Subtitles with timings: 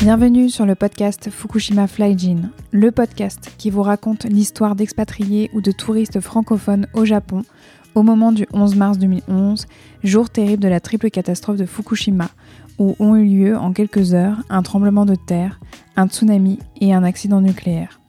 [0.00, 5.72] Bienvenue sur le podcast Fukushima Flyjin, le podcast qui vous raconte l'histoire d'expatriés ou de
[5.72, 7.42] touristes francophones au Japon
[7.94, 9.66] au moment du 11 mars 2011,
[10.04, 12.30] jour terrible de la triple catastrophe de Fukushima,
[12.78, 15.60] où ont eu lieu en quelques heures un tremblement de terre,
[15.96, 18.00] un tsunami et un accident nucléaire.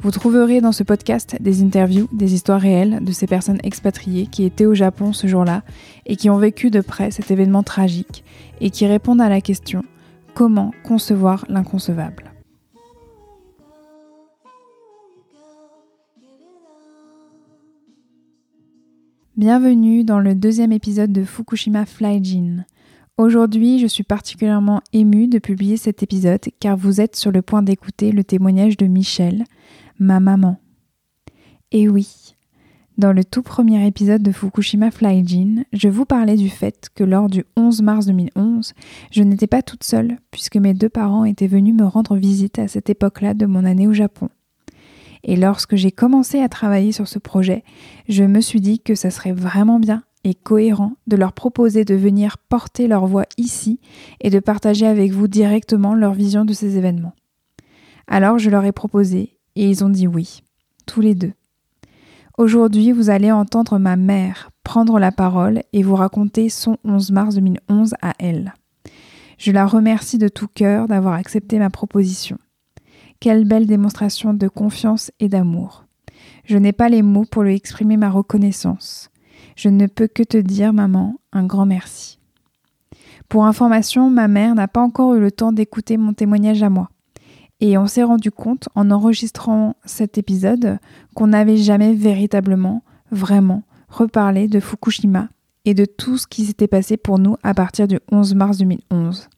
[0.00, 4.44] Vous trouverez dans ce podcast des interviews, des histoires réelles de ces personnes expatriées qui
[4.44, 5.62] étaient au Japon ce jour-là
[6.04, 8.22] et qui ont vécu de près cet événement tragique
[8.60, 9.82] et qui répondent à la question
[10.34, 12.30] comment concevoir l'inconcevable?
[19.36, 22.64] Bienvenue dans le deuxième épisode de Fukushima Flyjin.
[23.18, 27.62] Aujourd'hui, je suis particulièrement émue de publier cet épisode car vous êtes sur le point
[27.62, 29.44] d'écouter le témoignage de Michelle,
[29.98, 30.60] ma maman.
[31.72, 32.34] Et oui,
[32.98, 37.30] dans le tout premier épisode de Fukushima Flyjin, je vous parlais du fait que lors
[37.30, 38.74] du 11 mars 2011,
[39.10, 42.68] je n'étais pas toute seule puisque mes deux parents étaient venus me rendre visite à
[42.68, 44.28] cette époque-là de mon année au Japon.
[45.24, 47.64] Et lorsque j'ai commencé à travailler sur ce projet,
[48.10, 51.94] je me suis dit que ça serait vraiment bien et cohérent de leur proposer de
[51.94, 53.78] venir porter leur voix ici
[54.20, 57.14] et de partager avec vous directement leur vision de ces événements.
[58.08, 60.42] Alors je leur ai proposé et ils ont dit oui,
[60.84, 61.32] tous les deux.
[62.38, 67.36] Aujourd'hui, vous allez entendre ma mère prendre la parole et vous raconter son 11 mars
[67.36, 68.52] 2011 à elle.
[69.38, 72.36] Je la remercie de tout cœur d'avoir accepté ma proposition.
[73.20, 75.84] Quelle belle démonstration de confiance et d'amour.
[76.46, 79.08] Je n'ai pas les mots pour lui exprimer ma reconnaissance.
[79.56, 82.20] Je ne peux que te dire, maman, un grand merci.
[83.28, 86.90] Pour information, ma mère n'a pas encore eu le temps d'écouter mon témoignage à moi.
[87.60, 90.78] Et on s'est rendu compte, en enregistrant cet épisode,
[91.14, 95.28] qu'on n'avait jamais véritablement, vraiment, reparlé de Fukushima
[95.64, 99.28] et de tout ce qui s'était passé pour nous à partir du 11 mars 2011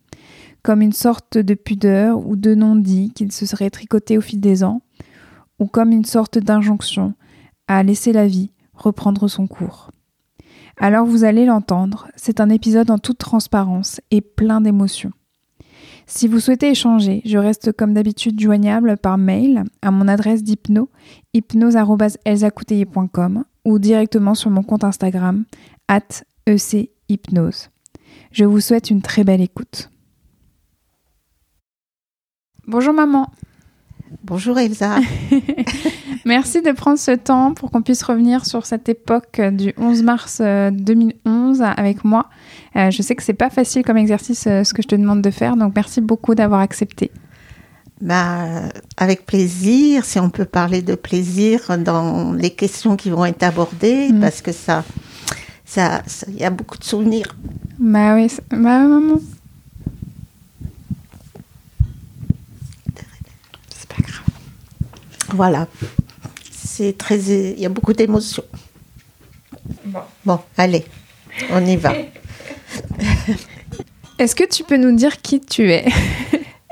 [0.62, 4.64] comme une sorte de pudeur ou de non-dit qu'il se serait tricoté au fil des
[4.64, 4.82] ans,
[5.58, 7.14] ou comme une sorte d'injonction
[7.68, 9.90] à laisser la vie reprendre son cours.
[10.80, 15.10] Alors vous allez l'entendre, c'est un épisode en toute transparence et plein d'émotions.
[16.06, 20.88] Si vous souhaitez échanger, je reste comme d'habitude joignable par mail à mon adresse d'hypno,
[21.34, 25.44] hypnose.elsacoutelier.com ou directement sur mon compte Instagram,
[25.88, 27.68] at echypnose.
[28.32, 29.90] Je vous souhaite une très belle écoute.
[32.66, 33.30] Bonjour maman.
[34.24, 34.96] Bonjour Elsa.
[36.24, 40.40] Merci de prendre ce temps pour qu'on puisse revenir sur cette époque du 11 mars
[40.40, 42.28] 2011 avec moi.
[42.76, 45.22] Euh, je sais que c'est pas facile comme exercice euh, ce que je te demande
[45.22, 47.10] de faire, donc merci beaucoup d'avoir accepté.
[48.00, 53.42] Bah, avec plaisir, si on peut parler de plaisir dans les questions qui vont être
[53.42, 54.20] abordées, mm.
[54.20, 54.84] parce que ça,
[55.64, 57.36] ça, y a beaucoup de souvenirs.
[57.78, 59.20] Bah oui, bah maman.
[65.28, 65.68] Voilà.
[66.50, 67.18] C'est très.
[67.18, 68.44] Il y a beaucoup d'émotions.
[69.84, 70.00] Bon.
[70.24, 70.84] bon, allez,
[71.50, 71.92] on y va.
[74.18, 75.84] Est-ce que tu peux nous dire qui tu es?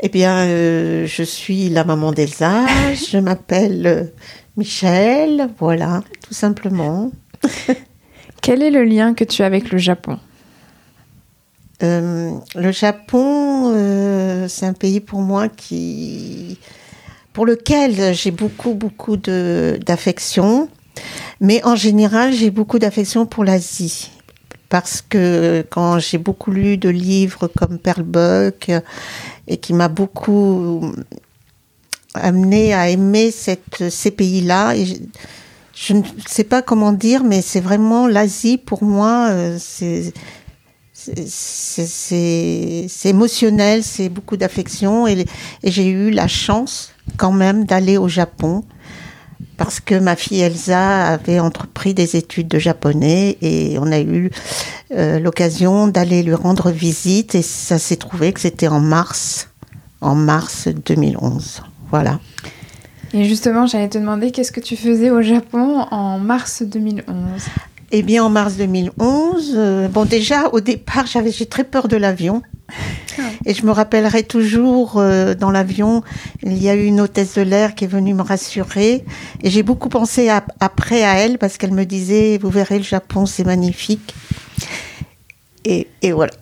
[0.03, 2.67] Eh bien, euh, je suis la maman d'Elsa.
[2.94, 4.05] je m'appelle euh,
[4.59, 5.49] Michel.
[5.59, 7.11] Voilà, tout simplement.
[8.43, 10.19] Quel est le lien que tu as avec le Japon?
[11.83, 13.73] Euh, Le Japon,
[14.49, 16.59] c'est un pays pour moi qui
[17.37, 20.71] pour lequel j'ai beaucoup, beaucoup d'affection.
[21.39, 24.11] Mais en général, j'ai beaucoup d'affection pour l'Asie.
[24.71, 28.71] Parce que quand j'ai beaucoup lu de livres comme Pearl Buck
[29.49, 30.91] et qui m'a beaucoup
[32.15, 34.73] amené à aimer cette, ces pays-là,
[35.75, 40.15] je ne sais pas comment dire, mais c'est vraiment l'Asie pour moi, euh, c'est
[41.27, 45.26] c'est émotionnel, c'est beaucoup d'affection et,
[45.64, 48.64] j'ai eu la chance quand même d'aller au Japon
[49.56, 54.31] parce que ma fille Elsa avait entrepris des études de japonais et on a eu
[54.93, 59.49] euh, l'occasion d'aller lui rendre visite et ça s'est trouvé que c'était en mars,
[60.00, 61.62] en mars 2011.
[61.91, 62.20] Voilà.
[63.14, 67.05] Et justement, j'allais te demander qu'est-ce que tu faisais au Japon en mars 2011
[67.98, 71.96] Eh bien, en mars 2011, euh, bon déjà au départ, j'avais j'ai très peur de
[71.96, 72.43] l'avion.
[73.46, 76.02] Et je me rappellerai toujours euh, dans l'avion,
[76.43, 79.02] il y a eu une hôtesse de l'air qui est venue me rassurer.
[79.43, 80.28] Et j'ai beaucoup pensé
[80.60, 84.14] après à elle parce qu'elle me disait, vous verrez le Japon, c'est magnifique.
[85.64, 86.34] Et, et voilà.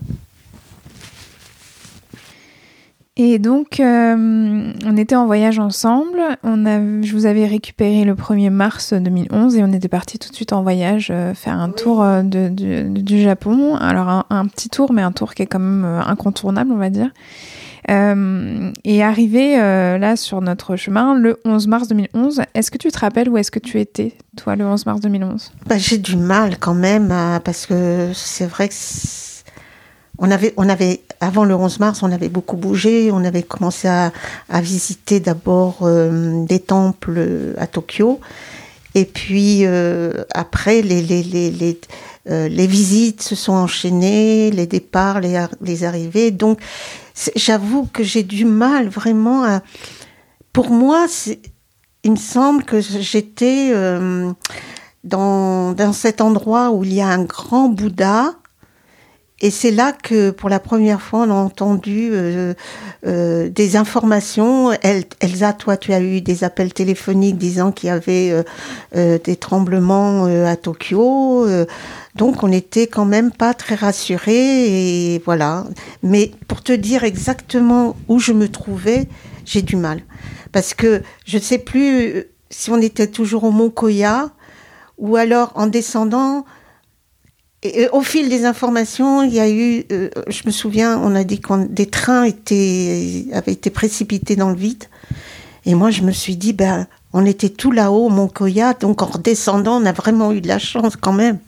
[3.17, 6.19] Et donc, euh, on était en voyage ensemble.
[6.43, 10.31] On a, je vous avais récupéré le 1er mars 2011 et on était parti tout
[10.31, 13.77] de suite en voyage euh, faire un tour euh, de, de- du Japon.
[13.77, 16.77] Alors, un, un petit tour, mais un tour qui est quand même euh, incontournable, on
[16.77, 17.11] va dire.
[17.91, 22.91] Euh, et arrivé euh, là sur notre chemin le 11 mars 2011, est-ce que tu
[22.91, 26.17] te rappelles où est-ce que tu étais, toi, le 11 mars 2011 Bah, j'ai du
[26.17, 27.15] mal quand même
[27.45, 29.34] parce que c'est vrai que c'est-
[30.19, 33.11] on avait, on avait avant le 11 mars, on avait beaucoup bougé.
[33.13, 34.13] On avait commencé à,
[34.49, 38.21] à visiter d'abord euh, des temples euh, à Tokyo,
[38.95, 41.81] et puis euh, après les les, les, les,
[42.31, 46.31] euh, les visites se sont enchaînées, les départs, les, les arrivées.
[46.31, 46.59] Donc
[47.37, 49.63] j'avoue que j'ai du mal vraiment à.
[50.53, 51.07] Pour moi,
[52.05, 54.31] il me semble que j'étais euh,
[55.03, 58.35] dans, dans cet endroit où il y a un grand Bouddha.
[59.41, 62.55] Et c'est là que, pour la première fois, on a entendu euh,
[63.07, 64.73] euh, des informations.
[64.81, 68.43] El- Elsa, toi, tu as eu des appels téléphoniques disant qu'il y avait euh,
[68.97, 71.47] euh, des tremblements euh, à Tokyo.
[71.47, 71.67] euh,
[72.15, 75.15] donc, on n'était quand même pas très rassurés.
[75.15, 75.65] Et voilà.
[76.05, 79.09] Mais pour te dire exactement où je me trouvais,
[79.45, 80.01] j'ai du mal.
[80.53, 84.31] Parce que je ne sais plus si on était toujours au Mont Koya
[84.97, 86.45] ou alors en descendant.
[87.65, 91.25] Et, au fil des informations, il y a eu, euh, je me souviens, on a
[91.25, 94.85] dit que des trains étaient, avaient été précipités dans le vide.
[95.67, 99.01] Et moi, je me suis dit, ben, on était tout là-haut, au Mont Koya, donc
[99.01, 101.39] en redescendant, on a vraiment eu de la chance quand même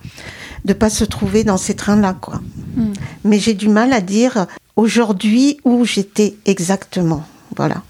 [0.64, 2.40] de pas se trouver dans ces trains-là, quoi.
[2.76, 2.92] Mm.
[3.24, 7.24] Mais j'ai du mal à dire aujourd'hui où j'étais exactement.
[7.56, 7.82] Voilà.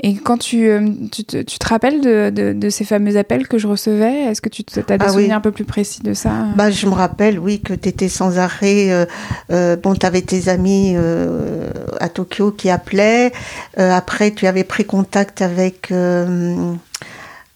[0.00, 3.48] Et quand tu, euh, tu, te, tu te rappelles de, de, de ces fameux appels
[3.48, 5.12] que je recevais Est-ce que tu as des Ah oui.
[5.12, 8.08] souvenirs un peu plus précis de ça Bah, je me rappelle, oui, que tu étais
[8.10, 8.90] sans arrêt.
[8.92, 9.06] euh,
[9.50, 13.32] euh, bon, tu avais tes amis euh, à Tokyo qui appelaient.
[13.78, 16.74] Euh, après, tu avais pris contact avec euh,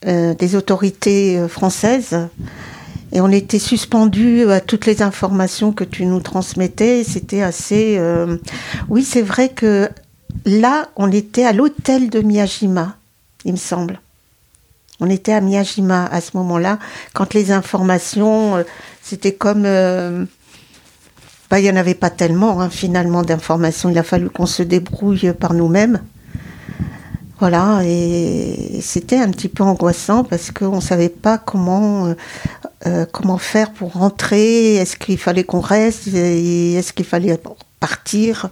[0.07, 2.17] euh, des autorités euh, françaises.
[3.13, 7.03] Et on était suspendus à toutes les informations que tu nous transmettais.
[7.05, 7.97] C'était assez.
[7.99, 8.37] euh,
[8.89, 9.89] Oui, c'est vrai que
[10.45, 12.97] là, on était à l'hôtel de Miyajima,
[13.45, 14.01] il me semble.
[15.01, 16.79] On était à Miyajima à ce moment-là,
[17.15, 18.63] quand les informations, euh,
[19.03, 19.65] c'était comme...
[19.65, 20.25] euh,
[21.51, 23.89] bah, il n'y en avait pas tellement, hein, finalement, d'informations.
[23.89, 26.01] Il a fallu qu'on se débrouille par nous-mêmes.
[27.41, 32.15] Voilà, et c'était un petit peu angoissant parce qu'on ne savait pas comment,
[32.87, 34.75] euh, comment faire pour rentrer.
[34.75, 36.09] Est-ce qu'il fallait qu'on reste?
[36.09, 37.41] Est-ce qu'il fallait
[37.81, 38.51] partir?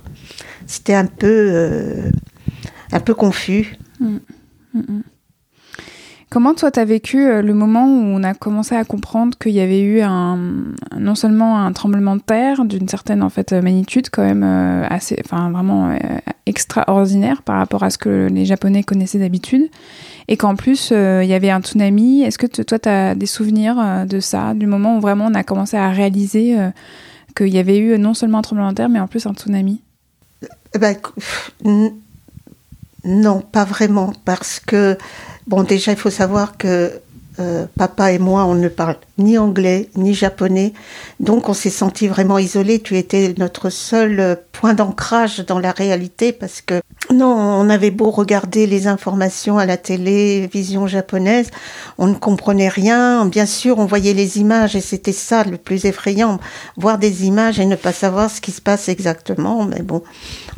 [0.69, 2.11] C'était un peu, euh,
[2.93, 3.79] un peu confus.
[6.31, 9.61] Comment toi t'as vécu euh, le moment où on a commencé à comprendre qu'il y
[9.61, 10.39] avait eu un,
[10.99, 15.17] non seulement un tremblement de terre d'une certaine en fait magnitude quand même euh, assez,
[15.25, 15.97] enfin vraiment
[16.45, 19.71] extraordinaire par rapport à ce que les Japonais connaissaient d'habitude,
[20.29, 22.25] et qu'en plus il y avait un tsunami.
[22.25, 25.79] Est-ce que toi t'as des souvenirs de ça, du moment où vraiment on a commencé
[25.79, 26.59] à réaliser
[27.35, 29.81] qu'il y avait eu non seulement un tremblement de terre mais en plus un tsunami?
[30.75, 30.97] Eh ben,
[33.05, 34.99] non, pas vraiment, parce que,
[35.47, 37.01] bon, déjà, il faut savoir que
[37.41, 40.73] euh, papa et moi, on ne parle ni anglais ni japonais,
[41.21, 42.81] donc on s'est senti vraiment isolés.
[42.81, 46.81] Tu étais notre seul euh, point d'ancrage dans la réalité, parce que,
[47.13, 51.51] non, on avait beau regarder les informations à la télévision japonaise,
[51.99, 53.25] on ne comprenait rien.
[53.27, 56.41] Bien sûr, on voyait les images, et c'était ça le plus effrayant,
[56.77, 60.03] voir des images et ne pas savoir ce qui se passe exactement, mais bon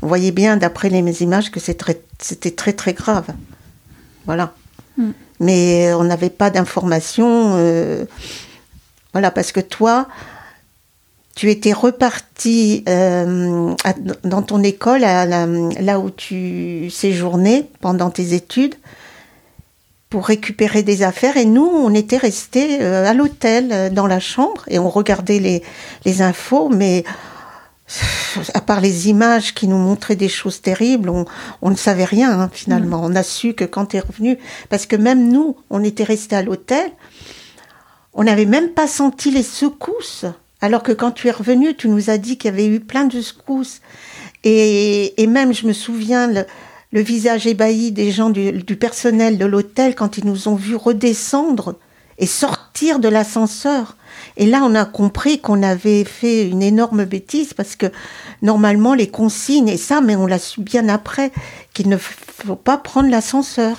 [0.02, 3.26] on voyait bien d'après les images que c'était très très grave.
[4.26, 4.54] Voilà.
[4.96, 5.10] Mm.
[5.40, 7.54] Mais on n'avait pas d'informations.
[7.56, 8.04] euh,
[9.12, 10.06] voilà, parce que toi,
[11.34, 13.74] tu étais reparti euh,
[14.24, 18.74] dans ton école, là où tu séjournais pendant tes études,
[20.10, 21.36] pour récupérer des affaires.
[21.36, 25.38] Et nous, on était restés euh, à l'hôtel, euh, dans la chambre, et on regardait
[25.38, 25.62] les,
[26.04, 27.04] les infos, mais
[28.54, 31.24] à part les images qui nous montraient des choses terribles, on,
[31.62, 33.00] on ne savait rien hein, finalement.
[33.02, 36.36] On a su que quand tu es revenu, parce que même nous, on était restés
[36.36, 36.90] à l'hôtel,
[38.14, 40.24] on n'avait même pas senti les secousses.
[40.60, 43.04] Alors que quand tu es revenu, tu nous as dit qu'il y avait eu plein
[43.04, 43.80] de secousses.
[44.44, 46.44] Et, et même, je me souviens, le,
[46.92, 50.76] le visage ébahi des gens du, du personnel de l'hôtel quand ils nous ont vus
[50.76, 51.76] redescendre
[52.18, 53.96] et sortir de l'ascenseur.
[54.42, 57.86] Et là, on a compris qu'on avait fait une énorme bêtise parce que
[58.40, 61.30] normalement, les consignes, et ça, mais on l'a su bien après,
[61.74, 63.76] qu'il ne faut pas prendre l'ascenseur.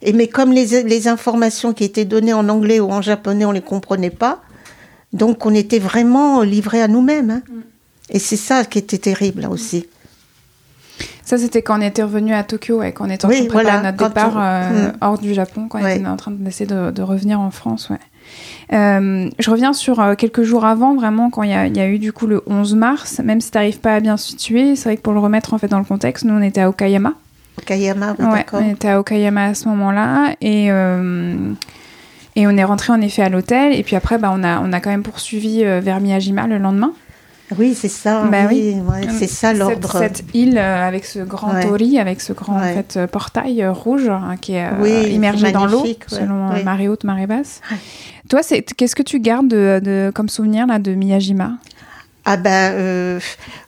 [0.00, 3.52] Et mais comme les, les informations qui étaient données en anglais ou en japonais, on
[3.52, 4.40] les comprenait pas,
[5.12, 7.30] donc on était vraiment livrés à nous-mêmes.
[7.30, 7.42] hein.
[8.08, 9.86] Et c'est ça qui était terrible là aussi.
[11.22, 13.44] Ça, c'était quand on était revenu à Tokyo, et quand on était en train Oui,
[13.44, 14.92] de préparer voilà, notre départ on- euh, Mm.
[15.02, 15.92] hors du Japon, quand Ouais.
[15.92, 17.88] on était en train d'essayer de, de revenir en France.
[17.90, 17.98] Ouais.
[18.72, 21.80] Euh, je reviens sur euh, quelques jours avant, vraiment, quand il y, a- il y
[21.80, 24.76] a eu du coup le 11 mars, même si tu n'arrives pas à bien situer,
[24.76, 26.68] c'est vrai que pour le remettre en fait dans le contexte, nous on était à
[26.68, 27.14] Okayama.
[27.58, 31.34] Okayama, oui, Ouais, on était à Okayama à ce moment-là et, euh,
[32.36, 34.72] et on est rentré en effet à l'hôtel et puis après bah, on, a, on
[34.72, 36.92] a quand même poursuivi euh, vers Miyajima le lendemain.
[37.58, 38.22] Oui, c'est ça.
[38.30, 39.90] Bah oui, ouais, c'est ça Cette, l'ordre.
[39.98, 41.64] cette île euh, avec ce grand Ouais.
[41.66, 42.74] tori, avec ce grand en Ouais.
[42.88, 47.60] fait, portail rouge hein, qui est Oui, immergé dans l'eau selon marée haute, marée basse.
[48.30, 51.58] Toi, qu'est-ce que tu gardes de, comme souvenir là, de Miyajima?
[52.24, 53.20] Ah ben, euh,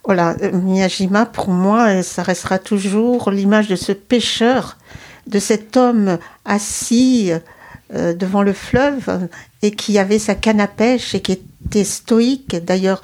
[0.05, 4.79] voilà, euh, Miyajima, pour moi, euh, ça restera toujours l'image de ce pêcheur,
[5.27, 7.33] de cet homme assis
[7.93, 9.29] devant le fleuve
[9.61, 11.33] et qui avait sa canne à pêche et qui
[11.67, 12.57] était stoïque.
[12.65, 13.03] D'ailleurs,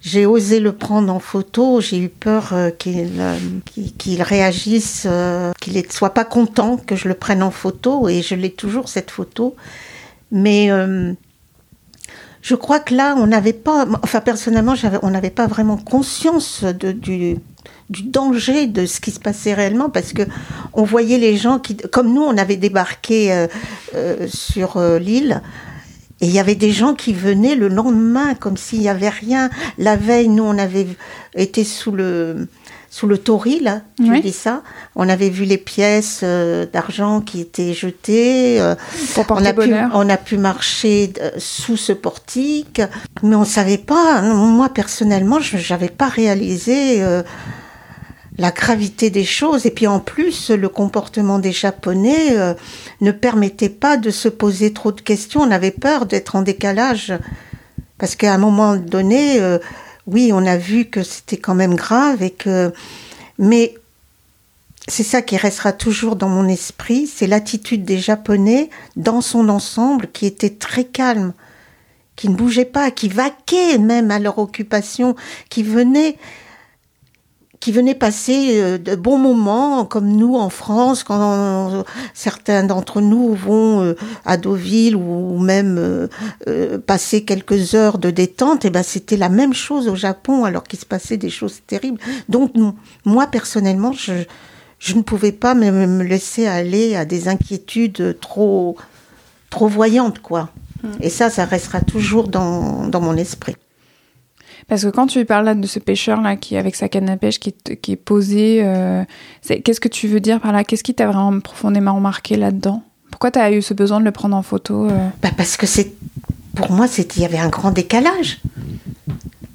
[0.00, 5.08] j'ai osé le prendre en photo, j'ai eu peur euh, qu'il réagisse,
[5.60, 8.88] qu'il ne soit pas content que je le prenne en photo et je l'ai toujours
[8.88, 9.56] cette photo.
[10.30, 10.70] Mais...
[10.70, 11.14] euh,
[12.40, 17.36] je crois que là, on n'avait pas, enfin personnellement, on n'avait pas vraiment conscience du,
[17.90, 20.22] danger de ce qui se passait réellement parce que
[20.72, 23.48] on voyait les gens qui, comme nous, on avait débarqué euh,
[23.94, 25.42] euh, sur l'île.
[26.20, 29.50] Et il y avait des gens qui venaient le lendemain, comme s'il n'y avait rien.
[29.76, 30.86] La veille, nous, on avait
[31.34, 32.48] été sous le,
[32.90, 34.22] sous le tori, là, tu Oui.
[34.22, 34.62] dis ça.
[34.96, 38.60] On avait vu les pièces euh, d'argent qui étaient jetées.
[38.60, 38.74] euh,
[39.28, 42.80] on a, pu, bonheur on a pu marcher euh, sous ce portique,
[43.22, 44.22] mais on ne savait pas.
[44.22, 47.02] non, Moi, personnellement, je n'avais pas réalisé
[48.38, 49.66] la gravité des choses.
[49.66, 52.36] Et puis en plus, le comportement des Japonais
[53.00, 55.40] ne permettait pas de se poser trop de questions.
[55.42, 57.12] On avait peur d'être en décalage.
[57.98, 59.40] Parce qu'à un moment donné,
[60.08, 62.72] oui, on a vu que c'était quand même grave et que.
[63.38, 63.74] Mais
[64.88, 70.08] c'est ça qui restera toujours dans mon esprit, c'est l'attitude des Japonais dans son ensemble
[70.10, 71.34] qui était très calme,
[72.16, 75.14] qui ne bougeait pas, qui vaquaient même à leur occupation,
[75.50, 76.16] qui venaient
[77.60, 81.82] qui venaient passer euh, de bons moments, comme nous en France, quand euh,
[82.14, 86.08] certains d'entre nous vont euh, à Deauville ou même
[86.86, 90.78] passer quelques heures de détente, et ben c'était la même chose au Japon, alors qu'il
[90.78, 92.00] se passait des choses terribles.
[92.28, 92.52] Donc
[93.04, 94.12] moi personnellement, je
[94.78, 98.76] je ne pouvais pas me, me laisser aller à des inquiétudes trop
[99.50, 100.50] trop voyantes quoi.
[101.00, 103.56] Et ça, ça restera toujours dans, dans mon esprit.
[104.68, 107.16] Parce que quand tu parles là de ce pêcheur là qui avec sa canne à
[107.16, 109.02] pêche qui, est- qui est posé, euh,
[109.64, 110.62] qu'est-ce que tu veux dire par là?
[110.64, 112.82] Qu'est-ce qui t'a vraiment profondément marqué là-dedans?
[113.10, 115.08] Pourquoi tu as eu ce besoin de le prendre en photo euh?
[115.22, 115.92] Bah parce que c'est
[116.54, 118.40] pour moi il y avait un grand décalage.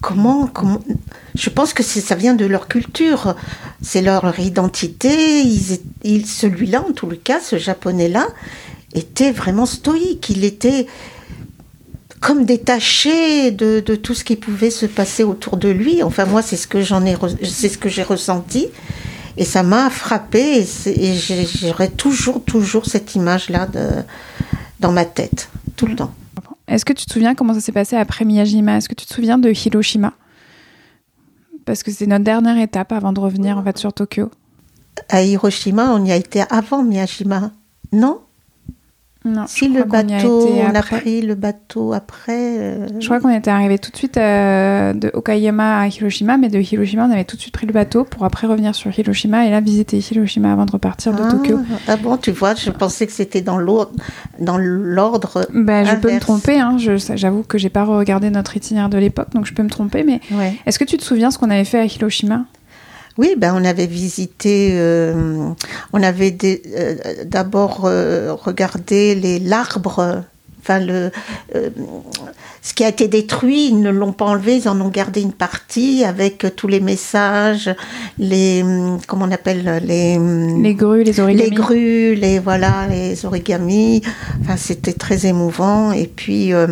[0.02, 0.50] Comment
[1.36, 3.36] je pense que ça vient de leur culture,
[3.82, 5.44] c'est leur identité,
[6.26, 8.28] celui-là en tout le cas ce japonais là
[8.94, 10.88] était vraiment stoïque, il était
[12.24, 16.02] comme détaché de, de tout ce qui pouvait se passer autour de lui.
[16.04, 18.68] Enfin moi c'est ce que j'en ai c'est ce que j'ai ressenti
[19.36, 23.86] et ça m'a frappé et, et j'aurai toujours toujours cette image là de
[24.80, 26.14] dans ma tête tout le temps.
[26.70, 28.78] Est-ce que tu te souviens comment ça s'est passé après Miyajima?
[28.78, 30.14] Est-ce que tu te souviens de Hiroshima?
[31.66, 34.32] Parce que c'est notre dernière étape avant de revenir en fait sur Tokyo.
[35.10, 37.52] À Hiroshima, on y a été avant Miyajima.
[37.92, 38.22] Non?
[39.26, 42.58] Non, Si le bateau, on a pris le bateau après.
[42.60, 46.50] euh, Je crois qu'on était arrivé tout de suite euh, de Okayama à Hiroshima, mais
[46.50, 49.46] de Hiroshima, on avait tout de suite pris le bateau pour après revenir sur Hiroshima
[49.46, 51.60] et là visiter Hiroshima avant de repartir de ah, Tokyo.
[51.88, 53.94] Ah bon, tu vois, je pensais que c'était dans l'ordre.
[54.40, 55.48] Dans l'ordre.
[55.54, 56.78] Ben, je peux me tromper, hein,
[57.16, 60.20] j'avoue que j'ai pas regardé notre itinéraire de l'époque, donc je peux me tromper, mais
[60.32, 60.54] Ouais.
[60.66, 62.46] est-ce que tu te souviens ce qu'on avait fait à Hiroshima?
[63.18, 64.72] Oui, ben on avait visité.
[64.74, 65.50] euh,
[65.94, 70.24] on avait euh, d'abord euh, regardé les l'arbre.
[70.62, 71.12] Enfin, le,
[71.56, 71.70] euh,
[72.62, 75.34] ce qui a été détruit, ils ne l'ont pas enlevé, ils en ont gardé une
[75.34, 77.70] partie avec tous les messages,
[78.18, 78.64] les
[79.06, 80.18] comment on appelle les
[80.62, 84.02] Les grues, les origamis les grues, les voilà, les origamis.
[84.42, 85.92] Enfin, c'était très émouvant.
[85.92, 86.68] Et puis, euh,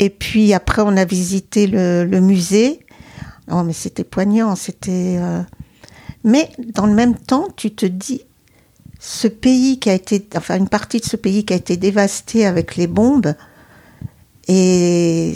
[0.00, 2.80] et puis après, on a visité le, le musée.
[3.50, 4.56] Oh, mais c'était poignant.
[4.56, 5.18] C'était.
[5.20, 5.42] euh,
[6.24, 8.22] Mais dans le même temps, tu te dis,
[9.00, 12.46] ce pays qui a été, enfin, une partie de ce pays qui a été dévasté
[12.46, 13.34] avec les bombes
[14.48, 15.34] et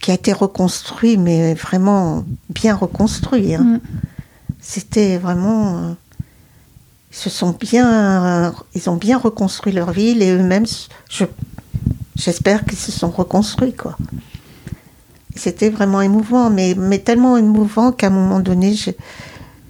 [0.00, 3.54] qui a été reconstruit, mais vraiment bien reconstruit.
[3.54, 3.62] hein.
[3.62, 3.80] Mm.
[4.60, 5.76] C'était vraiment.
[5.78, 5.92] euh,
[7.10, 10.66] ils se sont bien, ils ont bien reconstruit leur ville et eux-mêmes,
[11.08, 11.24] je,
[12.16, 13.96] j'espère qu'ils se sont reconstruits quoi.
[15.34, 18.96] C'était vraiment émouvant, mais, mais tellement émouvant qu'à un moment donné, j'ai,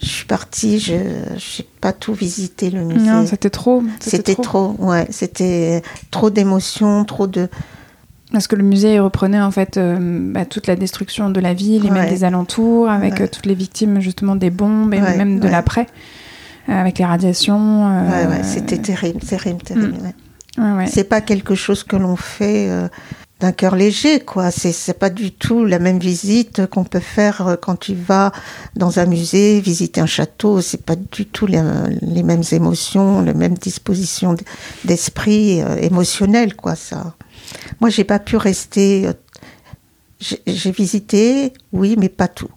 [0.03, 3.07] je suis partie, je n'ai pas tout visité le musée.
[3.11, 3.83] Non, c'était trop.
[4.01, 4.75] C'était trop.
[4.79, 5.07] ouais.
[5.11, 7.49] C'était trop d'émotions, trop de.
[8.31, 9.97] Parce que le musée reprenait en fait euh,
[10.33, 13.23] bah, toute la destruction de la ville et même des alentours, avec Ouais.
[13.23, 15.87] euh, toutes les victimes justement des bombes et Ouais, même de l'après,
[16.69, 17.87] euh, avec les radiations.
[17.87, 19.95] Ouais, ouais, c'était terrible, terrible, terrible.
[20.03, 20.63] ouais.
[20.65, 20.87] ouais, ouais.
[20.87, 22.69] C'est pas quelque chose que l'on fait
[23.41, 24.51] d'un cœur léger, quoi.
[24.51, 28.33] C'est c'est pas du tout la même visite qu'on peut faire euh, quand tu vas
[28.75, 30.61] dans un musée, visiter un château.
[30.61, 31.63] C'est pas du tout les,
[32.03, 34.35] les mêmes émotions, les mêmes dispositions
[34.85, 36.75] d'esprit euh, émotionnelles, quoi.
[36.75, 37.15] Ça.
[37.81, 39.07] Moi, j'ai pas pu rester.
[39.07, 39.13] euh,
[40.47, 42.51] j'ai visité, oui, mais pas tout.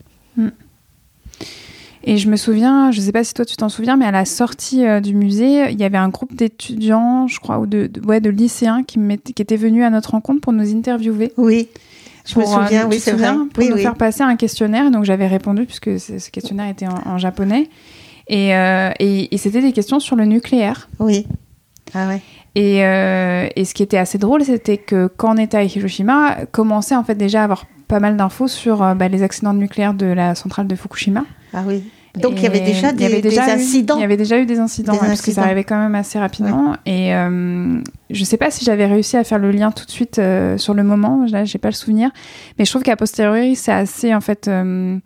[2.03, 4.25] Et je me souviens, je sais pas si toi tu t'en souviens, mais à la
[4.25, 8.01] sortie euh, du musée, il y avait un groupe d'étudiants, je crois, ou de, de-
[8.05, 8.97] ouais, de lycéens qui,
[9.35, 11.31] qui étaient venus à notre rencontre pour nous interviewer.
[11.37, 11.67] Oui,
[12.25, 13.31] je me Pour, euh, souviens, tu oui, c'est vrai.
[13.53, 13.81] Pour Oui, nous oui.
[13.83, 17.69] faire passer un questionnaire, donc j'avais répondu puisque ce, ce questionnaire était en, en japonais.
[18.27, 20.89] Et, euh, et, et c'était des questions sur le nucléaire.
[20.99, 21.27] Oui.
[21.93, 22.21] Ah ouais.
[22.55, 26.39] Et, euh, et ce qui était assez drôle, c'était que quand on était à Hiroshima,
[26.51, 29.93] commençait en fait déjà à avoir pas mal d'infos sur euh, bah, les accidents nucléaires
[29.93, 31.25] de la centrale de Fukushima.
[31.53, 31.83] Ah oui.
[32.15, 33.95] Donc il y avait déjà des, y avait des eu- incidents.
[33.97, 35.95] il y avait déjà eu des incidents, Des ouais, parce que ça arrivait quand même
[35.95, 36.75] assez rapidement.
[36.85, 40.19] Et euh, je sais pas si j'avais réussi à faire le lien tout de suite
[40.19, 41.25] euh, sur le moment.
[41.29, 42.09] Là, j'ai pas le souvenir,
[42.57, 44.97] mais je trouve qu'à posteriori, c'est assez en fait euh,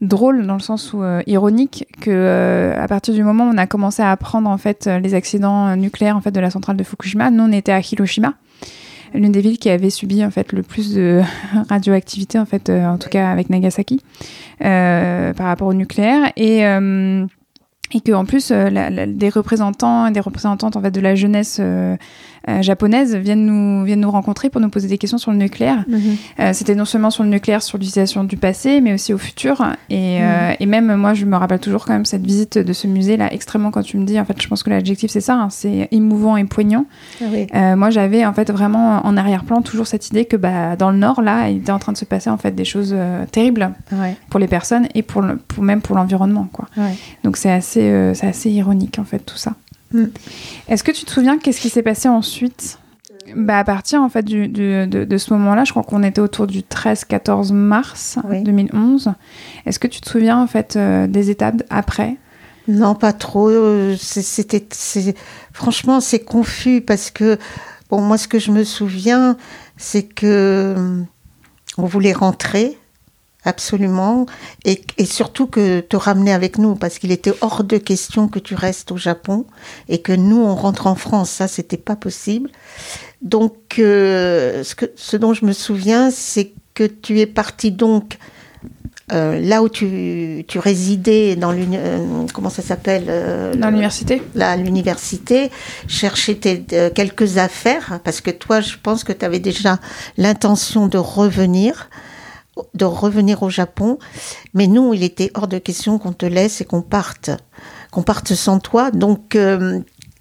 [0.00, 4.02] drôle dans le sens où ironique que à partir du moment où on a commencé
[4.02, 7.44] à apprendre en fait les accidents nucléaires en fait de la centrale de Fukushima, nous
[7.44, 8.34] on était à Hiroshima
[9.14, 11.20] l'une des villes qui avait subi en fait le plus de
[11.68, 14.00] radioactivité en fait euh, en tout cas avec Nagasaki
[14.64, 16.32] euh, par rapport au nucléaire.
[16.36, 17.26] Et euh,
[17.94, 21.14] et que en plus la- la- des représentants et des représentantes en fait de la
[21.14, 21.96] jeunesse euh,
[22.48, 25.84] euh, japonaise viennent nous viennent nous rencontrer pour nous poser des questions sur le nucléaire.
[25.88, 26.00] Mhm.
[26.40, 29.64] Euh, C'était non seulement sur le nucléaire, sur l'utilisation du passé, mais aussi au futur.
[29.90, 32.86] Et, euh, et même moi, je me rappelle toujours quand même cette visite de ce
[32.86, 35.34] musée là extrêmement quand tu me dis en fait, je pense que l'adjectif c'est ça,
[35.34, 36.86] hein, c'est émouvant et poignant.
[37.20, 37.46] Ah oui.
[37.76, 41.22] Moi, j'avais en fait vraiment en arrière-plan toujours cette idée que bah, dans le Nord,
[41.22, 42.94] là, il était en train de se passer en fait des choses
[43.30, 44.16] terribles Ouais.
[44.30, 46.66] pour les personnes et pour, le- pour même pour l'environnement, quoi.
[46.76, 46.94] Ouais.
[47.24, 49.52] Donc c'est assez, euh, c'est assez ironique en fait tout ça.
[49.92, 50.04] Mm.
[50.68, 52.78] Est-ce que tu te souviens qu'est-ce qui s'est passé ensuite
[53.36, 56.20] bah, à partir en fait du, du- de, de ce moment-là, je crois qu'on était
[56.20, 58.42] autour du 13-14 mars Oui.
[58.42, 59.12] 2011.
[59.64, 62.16] Est-ce que tu te souviens en fait euh, des étapes après?
[62.68, 63.48] Non, pas trop.
[63.48, 64.66] euh, C'était,
[65.52, 67.38] franchement, c'est confus parce que,
[67.90, 69.36] bon, moi, ce que je me souviens,
[69.76, 71.02] c'est que
[71.78, 72.76] on voulait rentrer
[73.44, 74.26] absolument
[74.64, 78.38] et, et surtout que te ramener avec nous parce qu'il était hors de question que
[78.38, 79.46] tu restes au Japon
[79.88, 81.30] et que nous on rentre en France.
[81.30, 82.50] Ça, c'était pas possible.
[83.20, 88.18] Donc, euh, ce, que, ce dont je me souviens, c'est que tu es parti donc
[89.12, 94.22] euh, là où tu, tu résidais dans l'uni- euh, comment ça s'appelle euh, dans l'université
[94.34, 95.50] là, l'université,
[95.86, 99.78] chercher tes, quelques affaires, parce que toi, je pense que tu avais déjà
[100.16, 101.90] l'intention de revenir,
[102.74, 103.98] de revenir au Japon.
[104.54, 107.30] Mais nous, il était hors de question qu'on te laisse et qu'on parte,
[107.90, 108.90] qu'on parte sans toi.
[108.90, 109.30] Donc,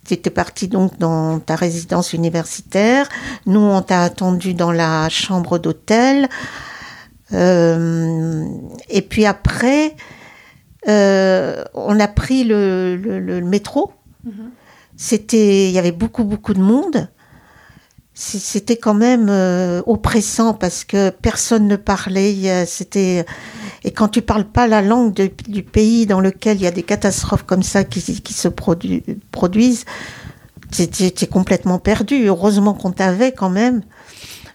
[0.08, 3.08] tu étais parti donc dans ta résidence universitaire.
[3.46, 6.30] Nous, on t'a attendu dans la chambre d'hôtel.
[7.34, 8.46] Euh,
[8.90, 9.96] et puis après,
[10.88, 13.92] euh, on a pris le, le- le métro.
[14.98, 17.08] C'était, il y avait beaucoup beaucoup de monde.
[18.24, 22.66] C'était quand même euh, oppressant parce que personne ne parlait.
[22.68, 23.26] C'était
[23.84, 26.84] et quand tu parles pas la langue du pays dans lequel il y a des
[26.84, 29.86] catastrophes comme ça qui, se produ- produisent,
[30.72, 32.28] tu es complètement perdu.
[32.28, 33.82] Heureusement qu'on t'avait quand même.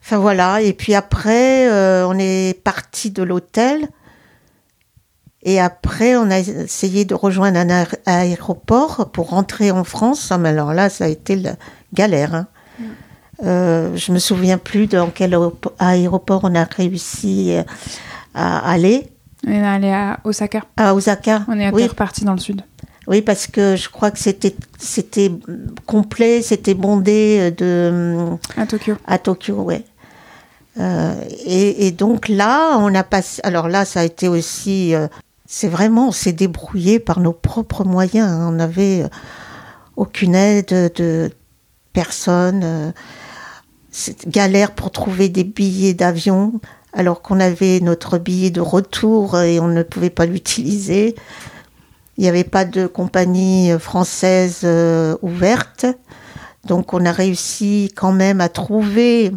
[0.01, 0.63] Enfin voilà.
[0.63, 3.89] Et puis après, euh, on est parti de l'hôtel.
[5.43, 10.29] Et après, on a essayé de rejoindre un aé- aéroport pour rentrer en France.
[10.31, 11.57] Ah, mais alors là, ça a été la
[11.93, 12.35] galère.
[12.37, 12.47] hein.
[13.45, 17.63] Euh, je me souviens plus dans quel aéropo- aéroport on a réussi euh,
[18.35, 19.09] à aller.
[19.47, 20.63] On est allé à Osaka.
[20.77, 21.45] À Osaka.
[21.49, 22.63] On est oui, reparti dans le sud.
[23.07, 25.31] oui, parce que je crois que c'était c'était
[25.85, 28.95] complet, c'était bondé de À Tokyo.
[29.07, 29.85] à Tokyo, ouais.
[30.79, 33.41] Euh, et, et donc là, on a passé.
[33.45, 34.95] Alors là, ça a été aussi.
[34.95, 35.09] euh,
[35.47, 38.29] c'est vraiment, on s'est débrouillé par nos propres moyens.
[38.29, 38.47] hein.
[38.49, 39.09] On n'avait euh,
[39.97, 41.31] aucune aide de
[41.93, 42.63] personne.
[42.65, 42.91] euh,
[43.99, 46.61] c'est galère pour trouver des billets d'avion,
[46.93, 51.15] alors qu'on avait notre billet de retour et on ne pouvait pas l'utiliser.
[52.19, 55.87] Il n'y avait pas de compagnie française euh, ouverte.
[56.67, 59.33] Donc on a réussi quand même à trouver,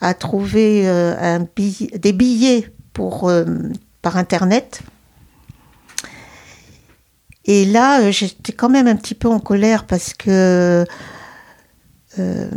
[0.00, 3.44] à trouver euh, des billets pour, euh,
[4.02, 4.82] par Internet.
[7.44, 10.84] Et là, euh, j'étais quand même un petit peu en colère parce que
[12.20, 12.50] euh,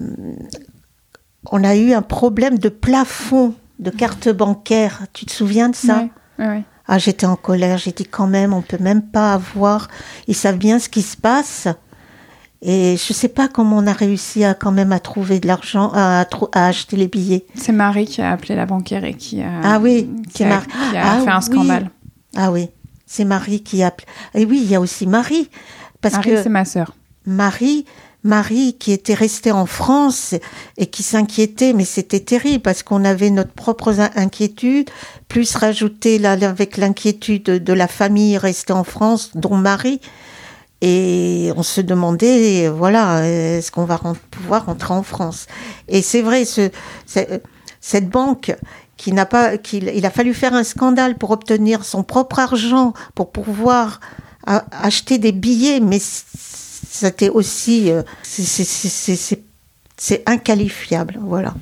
[1.50, 5.02] on a eu un problème de plafond de carte bancaire.
[5.14, 6.06] Tu te souviens de ça?
[6.38, 6.64] Ouais.
[6.88, 7.78] Ah, j'étais en colère.
[7.78, 9.88] J'ai dit quand même, on peut même pas avoir.
[10.28, 11.68] Ils savent bien ce qui se passe.
[12.64, 15.92] Et je sais pas comment on a réussi à quand même à trouver de l'argent,
[15.96, 17.46] à, acheter les billets.
[17.56, 20.98] C'est Marie qui a appelé la banquière et qui a, Ah oui, qui a, qui
[20.98, 21.44] a Ah fait un oui.
[21.44, 21.90] scandale.
[22.36, 22.70] Ah oui,
[23.08, 24.06] c'est Marie qui appelle.
[24.36, 25.50] Et oui, il y a aussi Marie.
[26.02, 26.94] Parce Marie, c'est ma sœur.
[27.26, 27.86] Marie,
[28.24, 30.36] Marie qui était restée en France
[30.78, 34.90] et qui s'inquiétait, mais c'était terrible parce qu'on avait notre propre in- inquiétude,
[35.28, 40.00] plus rajouter là avec l'inquiétude de, la famille restée en France, dont Marie.
[40.84, 44.00] Et on se demandait, voilà, est-ce qu'on va
[44.32, 45.46] pouvoir rentrer en France?
[45.88, 46.70] Et c'est vrai, ce,
[47.06, 47.40] ce-
[47.80, 48.56] cette banque
[48.98, 52.94] qui n'a pas, qu'il il a fallu faire un scandale pour obtenir son propre argent
[53.16, 54.00] pour pouvoir
[54.46, 56.00] acheter des billets, mais
[56.94, 59.40] c'était aussi, euh, c'est-
[60.26, 61.54] inqualifiable, voilà.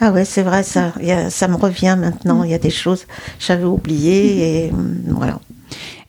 [0.00, 0.92] Ah ouais, c'est vrai, ça,
[1.30, 2.44] ça me revient maintenant.
[2.44, 5.40] Il y a des choses que j'avais oubliées et hum, voilà.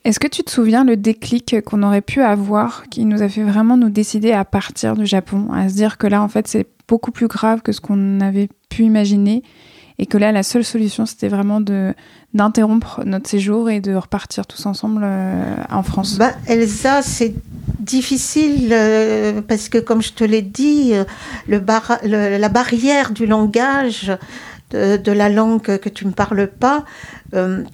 [0.04, 3.44] Est-ce que tu te souviens le déclic qu'on aurait pu avoir qui nous a fait
[3.44, 6.68] vraiment nous décider à partir du Japon, à se dire que là, en fait, c'est
[6.88, 9.44] beaucoup plus grave que ce qu'on avait pu imaginer
[10.00, 11.94] et que là, la seule solution, c'était vraiment de
[12.34, 16.18] d'interrompre notre séjour et de repartir tous ensemble euh, en France.
[16.18, 17.36] Bah, Elsa, c'est
[17.80, 21.04] difficile euh, parce que, comme je te l'ai dit, euh,
[21.48, 24.12] le bar- la barrière du langage,
[24.72, 26.84] de, la langue que tu ne parles pas,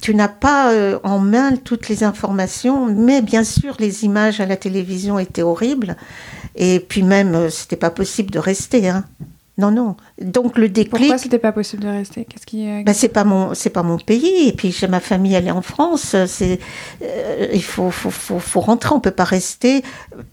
[0.01, 4.57] tu n'as pas en main toutes les informations, mais bien sûr, les images à la
[4.57, 5.95] télévision étaient horribles.
[6.55, 8.89] Et puis même, euh, c'était pas possible de rester.
[8.89, 9.05] Hein.
[9.59, 9.97] Non, non.
[10.21, 10.89] Donc le déclic.
[10.91, 12.23] Pourquoi c'était pas possible de rester?
[12.25, 14.47] Qu'est-ce qui euh, Ben, c'est pas mon c'est pas mon pays.
[14.47, 16.15] Et puis j'ai ma famille elle est en France.
[16.27, 16.59] C'est
[17.01, 18.95] euh, il faut, faut faut faut rentrer.
[18.95, 19.83] On peut pas rester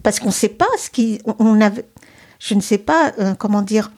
[0.04, 1.84] parce qu'on sait pas ce qui on- avait
[2.38, 3.90] je ne sais pas euh, comment dire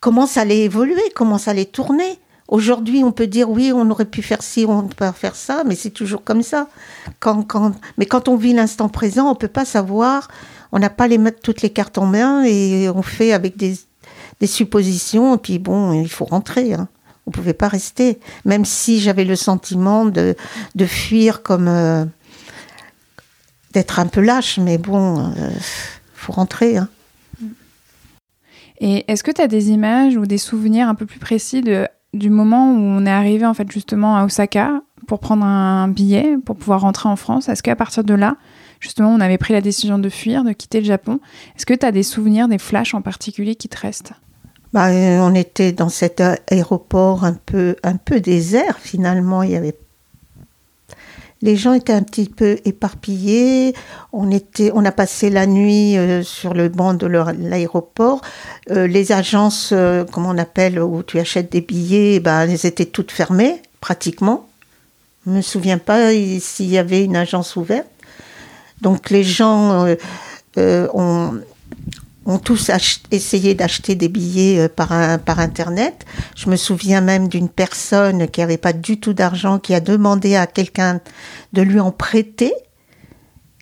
[0.00, 2.18] comment ça allait évoluer comment ça allait tourner.
[2.48, 5.74] Aujourd'hui on peut dire oui on aurait pu faire ci on peut faire ça mais
[5.74, 6.68] c'est toujours comme ça.
[7.20, 10.28] Quand quand mais quand on vit l'instant présent on peut pas savoir.
[10.76, 13.76] On n'a pas les mettre toutes les cartes en main et on fait avec des
[14.40, 16.74] des suppositions, et puis bon, il faut rentrer.
[16.74, 16.88] Hein.
[17.26, 20.34] On pouvait pas rester, même si j'avais le sentiment de,
[20.74, 22.04] de fuir comme euh,
[23.72, 25.50] d'être un peu lâche, mais bon, euh,
[26.14, 26.76] faut rentrer.
[26.76, 26.88] Hein.
[28.80, 31.86] Et est-ce que tu as des images ou des souvenirs un peu plus précis de,
[32.12, 36.36] du moment où on est arrivé en fait justement à Osaka pour prendre un billet
[36.44, 37.48] pour pouvoir rentrer en France?
[37.48, 38.36] Est-ce qu'à partir de là,
[38.80, 41.20] justement, on avait pris la décision de fuir, de quitter le Japon?
[41.56, 44.12] Est-ce que tu as des souvenirs, des flashs en particulier qui te restent?
[44.74, 49.44] Bah, euh, on était dans cet aéroport un peu, un peu désert finalement.
[49.44, 49.76] Il y avait
[51.42, 53.74] les gens étaient un petit peu éparpillés.
[54.12, 58.20] On était, on a passé la nuit euh, sur le banc de l'aéroport.
[58.70, 59.72] Euh, les agences,
[60.10, 64.48] comment on appelle, où tu achètes des billets, ben, elles étaient toutes fermées pratiquement.
[65.24, 67.86] Je me souviens pas s'il y avait une agence ouverte.
[68.80, 69.86] Donc les gens
[70.56, 71.40] ont,
[72.26, 72.70] ont tous
[73.10, 76.04] essayé d'acheter des billets euh, par, par Internet.
[76.36, 80.36] Je me souviens même d'une personne qui n'avait pas du tout d'argent, qui a demandé
[80.36, 81.00] à quelqu'un
[81.52, 82.52] de lui en prêter.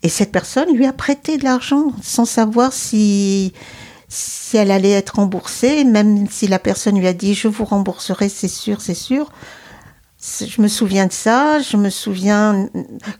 [0.03, 3.53] Et cette personne lui a prêté de l'argent sans savoir si,
[4.09, 8.29] si elle allait être remboursée, même si la personne lui a dit je vous rembourserai,
[8.29, 9.31] c'est sûr, c'est sûr.
[10.25, 12.69] Je me souviens de ça, je me souviens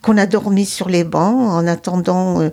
[0.03, 2.51] qu'on a dormi sur les bancs en attendant euh,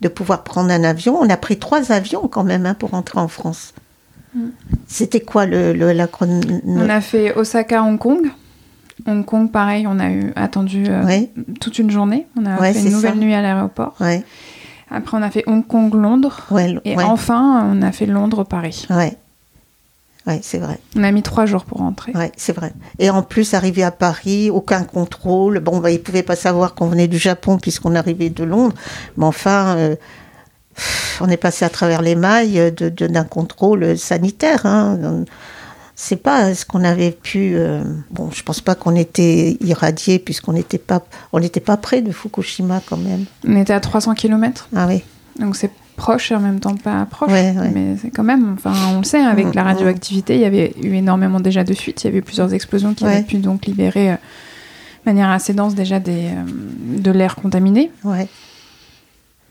[0.00, 1.18] de pouvoir prendre un avion.
[1.20, 3.74] On a pris trois avions quand même hein, pour rentrer en France.
[4.86, 8.30] C'était quoi le, le- la chron- On a fait Osaka-Hong Kong.
[9.06, 11.30] Hong Kong, pareil, on a eu attendu euh, Ouais,
[11.60, 12.26] toute une journée.
[12.40, 13.18] On a Ouais, fait une nouvelle ça.
[13.18, 13.94] nuit à l'aéroport.
[14.00, 14.22] ouais,
[14.92, 16.46] Après, on a fait Hong Kong-Londres.
[16.84, 18.86] Et enfin, on a fait Londres-Paris.
[18.90, 19.16] ouais.
[20.28, 20.78] Ouais, c'est vrai.
[20.94, 22.12] On a mis trois jours pour rentrer.
[22.14, 22.72] Ouais, c'est vrai.
[22.98, 25.58] Et en plus, arrivé à Paris, aucun contrôle.
[25.60, 28.74] Bon, bah, ils pouvaient pas savoir qu'on venait du Japon puisqu'on arrivait de Londres.
[29.16, 29.96] Mais enfin, euh,
[31.20, 34.66] on est passé à travers les mailles de- de- d'un contrôle sanitaire.
[34.66, 35.24] Hein.
[35.96, 37.54] C'est pas ce qu'on avait pu.
[37.56, 42.02] euh, bon, je pense pas qu'on était irradié puisqu'on n'était pas, on n'était pas près
[42.02, 43.24] de Fukushima quand même.
[43.46, 45.02] On était à 300 km, Ah oui.
[45.40, 47.30] donc c'est proche et en même temps pas proche.
[47.30, 47.70] Ouais, ouais.
[47.74, 49.66] Mais c'est quand même, enfin, on le sait, avec Mm, la mm.
[49.66, 52.02] radioactivité, il y avait eu énormément déjà de fuites.
[52.04, 53.12] Il y avait plusieurs explosions qui Ouais.
[53.16, 57.90] avaient pu donc libérer euh, de manière assez dense déjà des, euh, de l'air contaminé.
[58.04, 58.26] Ouais.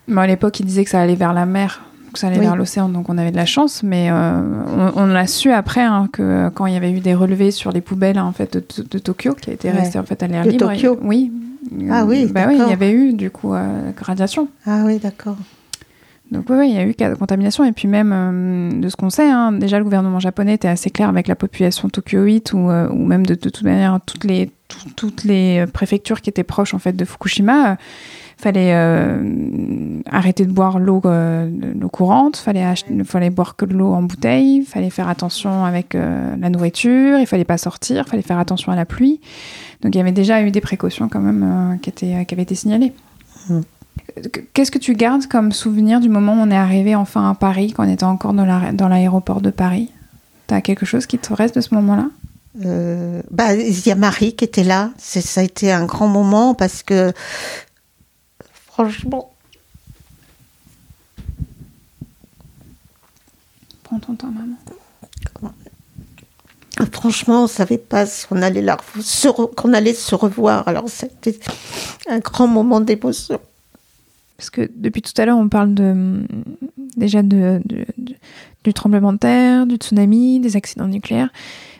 [0.08, 1.84] Moi, à l'époque, ils disaient que ça allait vers la mer,
[2.14, 2.46] que ça allait Oui.
[2.46, 3.84] vers l'océan, donc on avait de la chance.
[3.84, 4.40] Mais euh,
[4.96, 7.72] on, on l'a su après hein, que quand il y avait eu des relevés sur
[7.72, 9.80] les poubelles hein, en fait de, de Tokyo, qui a été Ouais.
[9.80, 10.72] resté en fait à l'air libre.
[10.72, 11.32] Tokyo et- oui,
[11.92, 13.54] Ah oui, Bah oui, il y avait eu du coup
[14.02, 14.48] radiation.
[14.66, 15.36] Ah oui, d'accord.
[16.32, 17.64] Donc oui, oui, il y a eu cas de contamination.
[17.64, 20.90] Et puis même euh, de ce qu'on sait, hein, déjà le gouvernement japonais était assez
[20.90, 24.90] clair avec la population tokyoïte ou, euh, ou même de, toute manière toutes les, tout-
[24.96, 27.72] toutes les préfectures qui étaient proches en fait de Fukushima.
[27.72, 27.76] euh,
[28.40, 32.66] fallait euh, arrêter de boire l'eau l'eau courante, fallait
[33.04, 37.46] fallait boire que de l'eau en bouteille, fallait faire attention avec la nourriture, il fallait
[37.46, 39.20] pas sortir, fallait faire attention à la pluie.
[39.82, 42.54] Donc il y avait déjà eu des précautions quand même qui, étaient, qui avaient été
[42.54, 42.94] signalées.
[43.50, 43.62] Mm.
[44.54, 47.74] Qu'est-ce que tu gardes comme souvenir du moment où on est arrivé enfin à Paris,
[47.76, 49.92] quand on était encore dans la- dans l'aéroport de Paris?
[50.48, 52.08] T'as quelque chose qui te reste de ce moment-là?
[52.66, 54.90] Euh, bah, il y a Marie qui était là.
[54.98, 57.14] Ça a été un grand moment parce que,
[58.66, 59.32] franchement,
[63.84, 65.52] Prends ton temps, maman.
[66.92, 68.78] franchement, on savait pas si on allait la,
[69.56, 70.68] qu'on allait se revoir.
[70.68, 71.40] Alors, c'était
[72.10, 73.40] un grand moment d'émotion.
[74.38, 76.22] Parce que depuis tout à l'heure, on parle de,
[76.96, 81.30] déjà du tremblement de terre, du tsunami, des accidents nucléaires.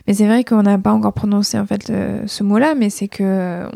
[0.06, 3.08] Mais c'est vrai qu'on n'a pas encore prononcé en fait le- ce mot-là, mais c'est
[3.08, 3.68] que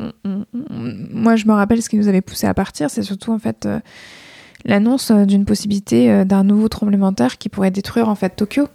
[1.13, 3.67] moi je me rappelle ce qui nous avait poussé à partir, c'est surtout en fait
[3.67, 3.81] euh,
[4.65, 8.31] l'annonce euh, d'une possibilité euh, d'un nouveau tremblement de terre qui pourrait détruire en fait
[8.35, 8.67] Tokyo.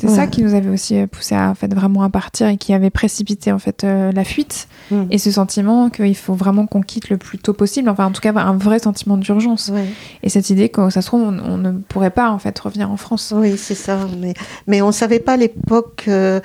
[0.00, 2.56] C'est ça qui nous avait aussi euh, poussé à en fait vraiment à partir et
[2.56, 5.04] qui avait précipité en fait euh, la fuite Mm.
[5.10, 7.88] et ce sentiment qu'il faut vraiment qu'on quitte le plus tôt possible.
[7.88, 9.70] Enfin en tout cas un vrai sentiment d'urgence.
[9.72, 9.86] Ouais.
[10.22, 12.90] Et cette idée que ça se trouve, on, on ne pourrait pas en fait revenir
[12.90, 13.32] en France.
[13.34, 13.98] Oui, c'est ça.
[14.20, 14.34] Mais,
[14.66, 16.04] mais on ne savait pas à l'époque.
[16.08, 16.40] euh,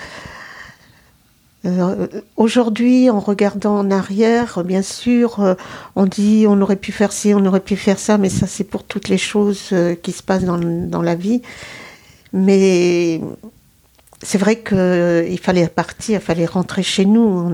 [1.66, 2.08] euh,
[2.38, 5.56] Aujourd'hui, en regardant en arrière, bien sûr, euh,
[5.98, 8.64] on dit on aurait pu faire ci, on aurait pu faire ça, mais ça, c'est
[8.64, 11.42] pour toutes les choses euh, qui se passent dans, dans la vie.
[12.34, 13.22] Mais
[14.22, 17.52] c'est vrai qu'il fallait partir, il fallait rentrer chez nous.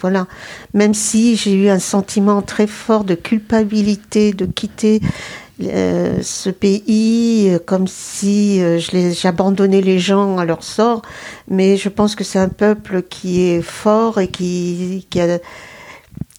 [0.00, 0.26] Voilà.
[0.74, 5.00] Même si j'ai eu un sentiment très fort de culpabilité de quitter
[5.62, 11.02] euh, ce pays euh, comme si euh, j'abandonnais les gens à leur sort,
[11.48, 15.38] mais je pense que c'est un peuple qui est fort et qui, qui a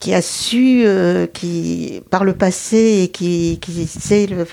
[0.00, 4.46] qui a su, euh, qui par le passé et qui, qui sait le-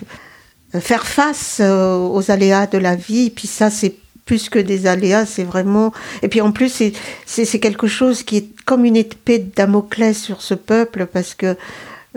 [0.80, 3.28] faire face euh, aux aléas de la vie.
[3.28, 5.92] Et puis ça, c'est plus que des aléas, c'est vraiment.
[6.22, 6.82] Et puis en plus,
[7.26, 11.58] c'est quelque chose qui est comme une épée de Damoclès sur ce peuple parce que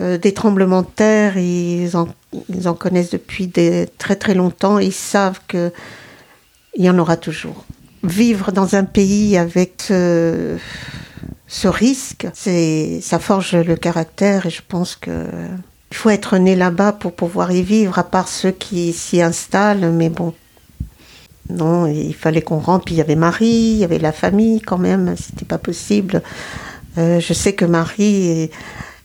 [0.00, 3.50] euh, des tremblements de terre, ils en, connaissent depuis
[3.98, 4.78] très très longtemps.
[4.78, 5.72] Ils savent que
[6.76, 7.64] il y en aura toujours.
[8.02, 10.56] Vivre dans un pays avec ce,
[11.46, 15.26] ce risque, ça forge le caractère et je pense que
[15.94, 19.92] il faut être né là-bas pour pouvoir y vivre, à part ceux qui s'y installent.
[19.92, 20.34] Mais bon,
[21.48, 22.86] non, il fallait qu'on rentre.
[22.86, 25.14] Puis il y avait Marie, il y avait la famille quand même.
[25.16, 26.20] C'était pas possible.
[26.98, 28.50] Euh, je sais que Marie,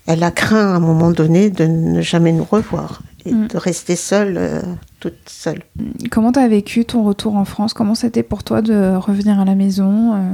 [0.08, 3.47] elle a craint à un moment donné de ne jamais nous revoir et Mm.
[3.49, 4.62] de rester seule, euh,
[4.99, 5.62] toute seule.
[6.10, 7.75] Comment tu as vécu ton retour en France?
[7.75, 10.34] Comment c'était pour toi de revenir à la maison euh,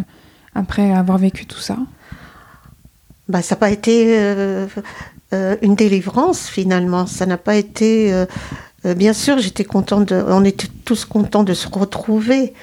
[0.53, 1.77] après avoir vécu tout ça?
[3.27, 4.67] Bah, ça n'a pas été euh,
[5.33, 7.07] euh, une délivrance finalement.
[7.07, 8.13] Ça n'a pas été.
[8.13, 8.25] euh,
[8.85, 10.09] euh, bien sûr, j'étais contente.
[10.09, 12.53] De, on était tous contents de se retrouver.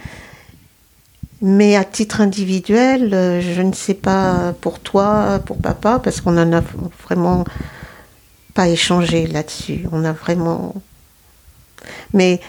[1.40, 6.53] Mais à titre individuel, je ne sais pas pour toi, pour papa, parce qu'on en
[6.53, 6.62] a
[7.03, 7.44] vraiment
[8.55, 9.87] pas échangé là-dessus.
[9.90, 10.72] On a vraiment.
[12.12, 12.40] Mais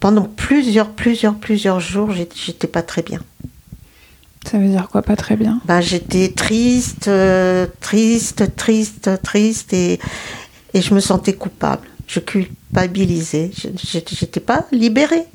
[0.00, 3.20] pendant plusieurs, plusieurs, plusieurs jours, j'étais pas très bien.
[4.46, 5.60] Ça veut dire quoi Pas très bien?
[5.66, 10.00] Ben, j'étais triste, euh, triste, triste, triste et,
[10.74, 11.86] et je me sentais coupable.
[12.06, 13.50] Je culpabilisais.
[13.54, 15.26] J'étais pas libérée.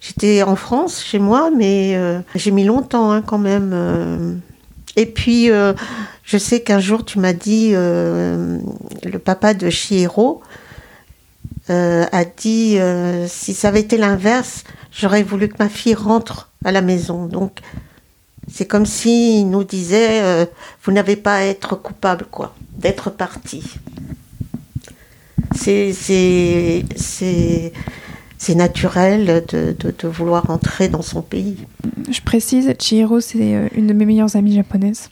[0.00, 3.72] J'étais en France, chez moi, mais euh, j'ai mis longtemps hein, quand même.
[3.74, 4.34] euh.
[4.94, 10.40] Et puis, je sais qu'un jour, tu m'as dit, le papa de Chihiro
[11.68, 12.78] a dit,
[13.26, 17.26] si ça avait été l'inverse, j'aurais voulu que ma fille rentre à la maison.
[17.26, 17.60] Donc,
[18.56, 20.46] c'est comme s'il nous disait, euh,
[20.82, 23.62] vous n'avez pas à être coupable, quoi, d'être parti.
[25.54, 25.92] C'est,
[28.54, 31.58] naturel de, de, de vouloir entrer dans son pays.
[32.10, 35.10] Je précise, Chihiro, c'est euh, une de mes meilleures amies japonaises.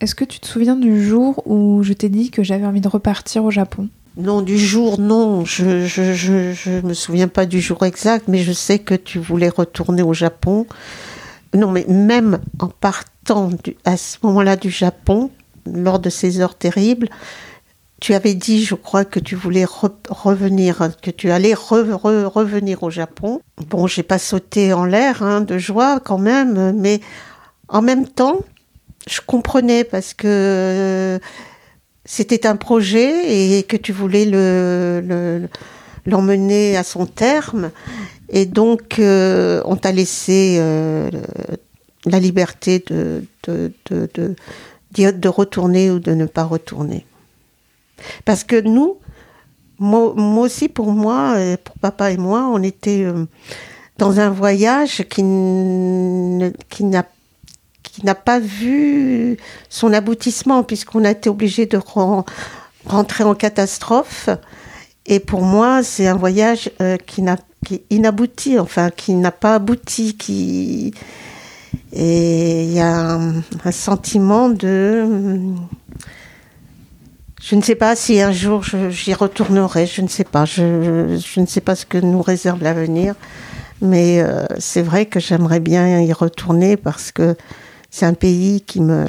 [0.00, 2.88] Est-ce que tu te souviens du jour où je t'ai dit que j'avais envie de
[2.88, 3.88] repartir au Japon?
[4.16, 5.44] Non, du jour, non.
[5.44, 9.20] Je je, je, je me souviens pas du jour exact, mais je sais que tu
[9.20, 10.66] voulais retourner au Japon.
[11.54, 13.50] Non, mais même en partant
[13.84, 15.30] à ce moment-là du Japon,
[15.66, 17.08] lors de ces heures terribles,
[18.00, 22.24] tu avais dit, je crois, que tu voulais re- revenir, que tu allais re- re-
[22.24, 23.40] revenir au Japon.
[23.68, 27.00] Bon, j'ai pas sauté en l'air hein, de joie quand même, mais
[27.68, 28.40] en même temps,
[29.08, 31.20] je comprenais parce que
[32.06, 35.48] c'était un projet et que tu voulais le-
[36.06, 37.70] l'emmener à son terme.
[38.28, 41.10] Et donc, euh, on t'a laissé euh,
[42.06, 44.34] la liberté de, de, de, de,
[45.10, 47.06] de retourner ou de ne pas retourner.
[48.24, 48.98] Parce que nous,
[49.78, 53.04] moi, moi aussi, pour moi, euh, pour papa et moi, on était
[53.98, 56.50] dans un voyage qui, n'a
[57.82, 59.36] qui n'a pas vu
[59.68, 62.24] son aboutissement puisqu'on a été obligé de ren-
[62.86, 64.30] rentrer en catastrophe.
[65.10, 69.56] Et pour moi, c'est un voyage euh, qui n'a qui inabouti, enfin qui n'a pas
[69.56, 70.94] abouti, qui
[71.92, 73.42] et il y a un,
[73.72, 75.04] sentiment de
[77.42, 81.40] je ne sais pas si un jour j'y retournerai, je ne sais pas, je, je
[81.40, 83.14] ne sais pas ce que nous réserve l'avenir,
[83.82, 87.36] mais euh, c'est vrai que j'aimerais bien y retourner parce que
[87.90, 89.06] c'est un pays qui me,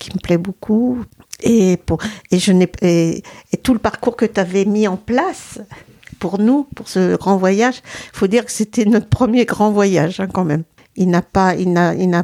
[0.00, 1.04] qui me plaît beaucoup.
[1.42, 1.98] Et, pour,
[2.30, 5.58] et, je et, et tout le parcours que tu avais mis en place
[6.18, 10.20] pour nous, pour ce grand voyage, il faut dire que c'était notre premier grand voyage
[10.20, 10.62] hein, quand même.
[10.96, 12.22] Il n'a pas, il n'a, il n'a,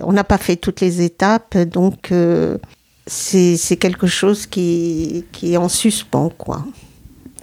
[0.00, 2.58] on n'a pas fait toutes les étapes, donc euh,
[3.06, 6.64] c'est, c'est quelque chose qui, qui est en suspens, quoi.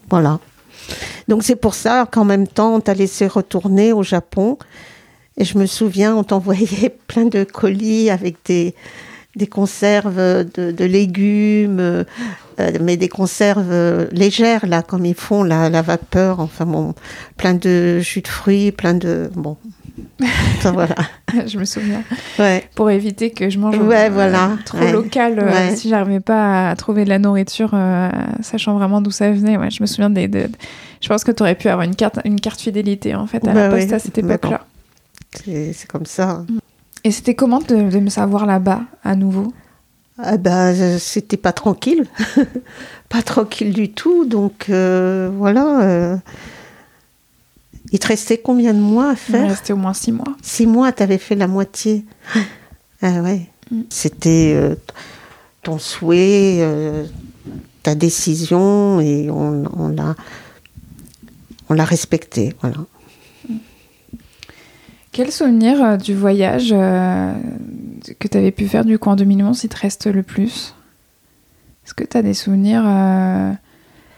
[0.10, 0.39] Voilà.
[1.28, 4.58] Donc c'est pour ça qu'en même temps, on t'a laissé retourner au Japon.
[5.38, 8.76] Et je me souviens, on t'envoyait plein de colis avec des,
[9.39, 12.04] des conserves de, de légumes, euh,
[12.82, 16.93] mais des conserves légères, là, comme ils font, la, la vapeur, enfin bon,
[17.38, 19.32] plein de jus de fruits, plein de...
[19.36, 19.58] Bon,
[20.58, 20.95] Enfin, voilà.
[21.47, 22.04] je me souviens.
[22.38, 22.63] Ouais.
[22.75, 24.52] Pour éviter que je mange Ouais, euh, voilà.
[24.65, 24.91] trop Ouais.
[24.93, 27.71] local, euh, si j'arrivais pas à trouver de la nourriture,
[28.41, 29.58] sachant vraiment d'où ça venait.
[29.58, 30.28] Ouais, je me souviens des.
[30.30, 30.49] de-
[31.02, 33.54] Je pense que tu aurais pu avoir une carte, une carte fidélité en fait à
[33.54, 34.62] la poste à cette époque-là.
[35.34, 36.45] C'est c'est comme ça.
[37.04, 39.54] Et c'était comment de, de me savoir là-bas à nouveau?
[40.22, 42.06] Ah euh, c'était pas tranquille.
[43.10, 44.26] pas tranquille du tout.
[44.26, 45.82] Donc, euh, voilà.
[45.82, 46.18] euh.
[47.92, 49.50] Il te restait combien de mois à Il me faire?
[49.50, 50.36] restait au moins six mois.
[50.42, 52.06] Six mois, tu avais fait la moitié.
[53.02, 53.48] Ah ouais.
[53.72, 53.82] Mm.
[53.90, 54.76] C'était euh,
[55.64, 56.62] ton souhait,
[57.82, 60.16] ta décision, et on, on l'a
[61.70, 62.54] on l'a respecté.
[62.60, 62.76] Voilà.
[65.12, 67.34] Quel souvenir euh, du voyage euh,
[68.19, 70.76] que tu avais pu faire du coup en 2011 il te reste le plus?
[71.86, 73.52] Est-ce que tu as des souvenirs euh,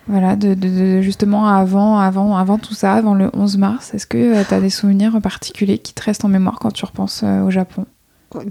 [0.07, 3.93] voilà, de, justement avant, avant, avant tout ça, avant le 11 mars?
[3.93, 7.23] Est-ce que tu as des souvenirs particuliers qui te restent en mémoire quand tu repenses
[7.23, 7.85] au Japon?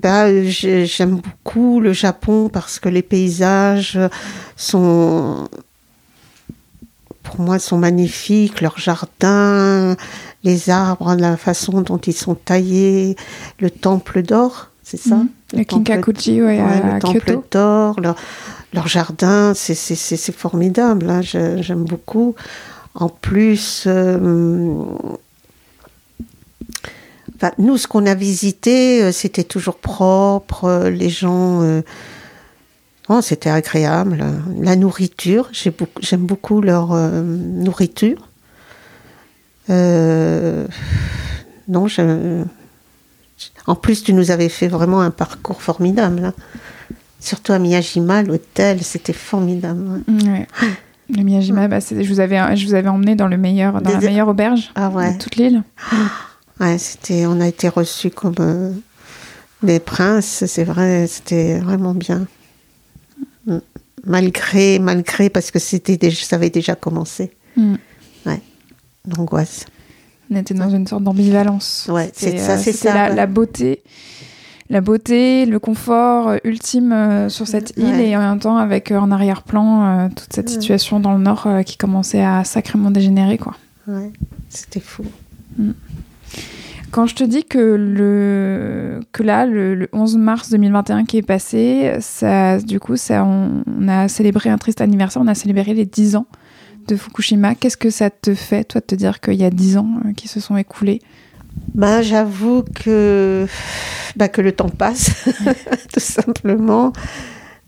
[0.02, 3.98] Bah, j'ai- j'aime beaucoup le Japon parce que les paysages
[4.56, 5.48] sont,
[7.22, 8.60] pour moi, sont magnifiques.
[8.60, 9.96] Leurs jardins,
[10.44, 13.16] les arbres, la façon dont ils sont taillés,
[13.60, 15.16] le temple d'or, c'est ça?
[15.16, 15.28] Mhm.
[15.52, 18.14] Le temple- Kinkakuji ouais, Ouais, à le temple d'or, leur,
[18.72, 19.74] leur jardin, c'est-
[20.32, 21.10] formidable.
[21.10, 22.34] hein, J'aime beaucoup.
[22.94, 24.84] En plus, euh,
[27.36, 30.64] enfin, nous, ce qu'on a visité, euh, c'était toujours propre.
[30.64, 31.82] euh, Les gens, euh,
[33.08, 34.24] oh, c'était agréable.
[34.60, 38.28] La nourriture, beaucoup- j'aime beaucoup leur euh, nourriture.
[39.70, 40.66] Euh,
[41.68, 42.42] non, je,
[43.66, 46.24] en plus, tu nous avais fait vraiment un parcours formidable.
[46.24, 46.34] hein.
[47.20, 50.02] Surtout à Miyajima, l'hôtel, c'était formidable.
[50.08, 50.28] ouais.
[50.28, 50.46] Ouais.
[51.16, 53.98] Le Miyajima, bah, je, vous avais, je vous avais emmené dans, le meilleur, dans la
[53.98, 55.14] meilleure auberge Ah ouais.
[55.14, 55.62] de toute l'île.
[56.60, 58.72] Ouais, c'était, on a été reçus comme euh,
[59.62, 62.26] des princes, c'est vrai, c'était vraiment bien.
[63.46, 63.58] Mm.
[64.04, 67.74] Malgré, malgré, parce que c'était ça avait déjà commencé, Mm.
[69.08, 69.66] L'angoisse.
[70.30, 71.88] On était dans une sorte d'ambivalence.
[71.90, 73.16] Ouais, C'était, c'est ça, euh, c'est ça, La, ouais.
[73.16, 73.82] la beauté,
[74.68, 78.10] la beauté, le confort euh, ultime euh, sur cette île Ouais.
[78.10, 80.54] et en même temps avec euh, en arrière-plan euh, toute cette Ouais.
[80.54, 83.56] situation dans le nord qui commençait à sacrément dégénérer quoi.
[83.88, 84.12] Ouais,
[84.48, 85.02] c'était fou.
[86.92, 91.22] Quand je te dis que le que là le, le 11 mars 2021 qui est
[91.22, 95.72] passé, ça du coup ça on, on a célébré un triste anniversaire, on a célébré
[95.74, 96.26] les 10 ans
[96.88, 97.54] de Fukushima.
[97.54, 100.12] Qu'est-ce que ça te fait toi de te dire qu'il y a 10 ans euh,
[100.12, 101.00] qui se sont écoulés
[101.74, 103.46] Ben, j'avoue que,
[104.16, 105.10] bah, que le temps passe,
[105.92, 106.92] tout simplement.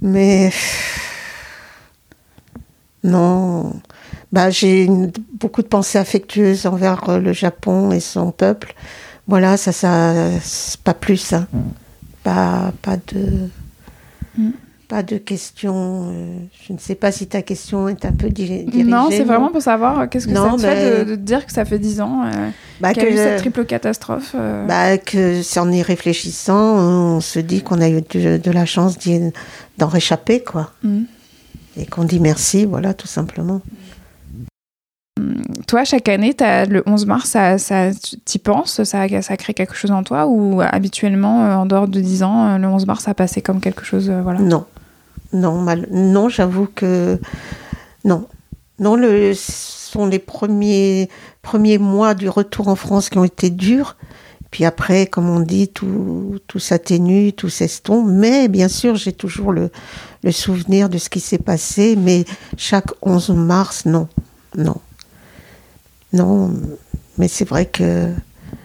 [0.00, 0.50] Mais
[3.04, 3.72] non,
[4.32, 4.88] bah, j'ai
[5.34, 8.74] beaucoup de pensées affectueuses envers euh, le Japon et son peuple.
[9.26, 10.12] Voilà, ça, ça,
[10.84, 11.32] pas plus.
[11.32, 11.46] hein.
[12.22, 13.48] Pas, pas de,
[14.38, 14.52] Mm.
[14.92, 16.10] Pas de question.
[16.12, 16.36] euh,
[16.68, 18.84] je ne sais pas si ta question est un peu diri- dirigée.
[18.90, 21.46] Non, c'est vraiment pour savoir euh, qu'est-ce que Non, ça te fait mais- de, dire
[21.46, 24.32] que ça fait 10 ans euh, Bah, qu'il y a eu je- cette triple catastrophe.
[24.34, 24.66] euh.
[24.66, 28.66] bah, que c'est en y réfléchissant, on se dit qu'on a eu de, de la
[28.66, 28.98] chance
[29.78, 30.72] d'en réchapper, quoi.
[30.82, 31.04] Mm.
[31.78, 33.62] Et qu'on dit merci, voilà, tout simplement.
[35.66, 36.34] Toi, chaque année,
[36.68, 37.88] le 11 mars, ça, ça,
[38.26, 42.22] t'y penses ça, ça crée quelque chose en toi Ou habituellement, en dehors de 10
[42.24, 44.40] ans, le 11 mars, ça passait comme quelque chose voilà?
[44.40, 44.66] Non.
[45.32, 47.18] Non, mal- non j'avoue que.
[48.04, 48.26] Non.
[48.78, 51.08] Non, le, ce sont les premiers,
[51.42, 53.96] premiers mois du retour en France qui ont été durs.
[54.50, 58.06] Puis après, comme on dit, tout, tout s'atténue, tout s'estompe.
[58.08, 59.70] Mais bien sûr, j'ai toujours le,
[60.24, 61.96] le souvenir de ce qui s'est passé.
[61.96, 62.24] Mais
[62.58, 64.08] chaque 11 mars, non.
[64.56, 64.76] Non.
[66.12, 66.50] Non.
[67.18, 68.10] Mais c'est vrai que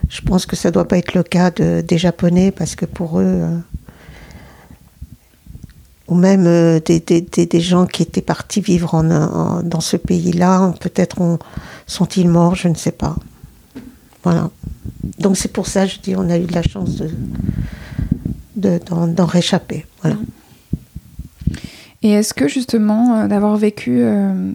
[0.09, 3.19] je pense que ça doit pas être le cas de- des Japonais parce que pour
[3.19, 3.45] eux.
[6.07, 9.03] Ou même euh, des, gens qui étaient partis vivre
[9.63, 11.39] dans ce pays-là, peut-être ont-
[11.85, 13.15] sont-ils morts, je ne sais pas.
[14.23, 14.49] Voilà.
[15.19, 17.09] Donc c'est pour ça, je dis, on a eu de la chance de,
[18.55, 19.85] de- d'en, réchapper.
[20.01, 20.17] Voilà.
[22.03, 24.51] Et est-ce que justement, euh, d'avoir vécu euh,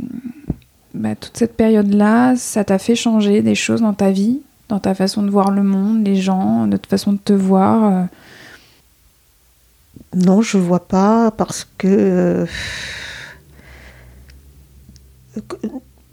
[0.94, 4.94] bah, toute cette période-là, ça t'a fait changer des choses dans ta vie, dans ta
[4.94, 8.06] façon de voir le monde, les gens, notre façon de te voir
[10.14, 12.46] Non, je vois pas parce que euh,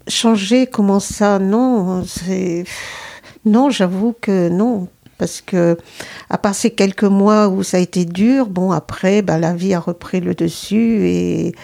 [0.08, 2.64] changer, comment ça Non, c'est
[3.44, 4.88] non, j'avoue que non.
[5.18, 5.76] Parce que,
[6.30, 9.74] à part ces quelques mois où ça a été dur, bon, après, bah, la vie
[9.74, 11.54] a repris le dessus et,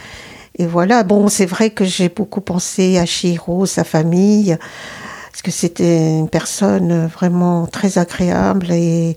[0.59, 1.05] et voilà.
[1.05, 4.59] Bon, c'est vrai que j'ai beaucoup pensé à Chiro, sa famille,
[5.31, 9.17] parce que c'était une personne vraiment très agréable et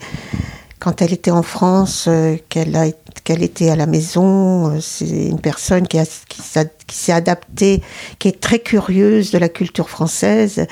[0.79, 5.87] quand elle était en France, euh, qu'elle était à la maison, euh, c'est une personne
[5.87, 5.99] qui,
[6.39, 7.81] s'est adaptée,
[8.17, 10.65] qui est très curieuse de la culture française.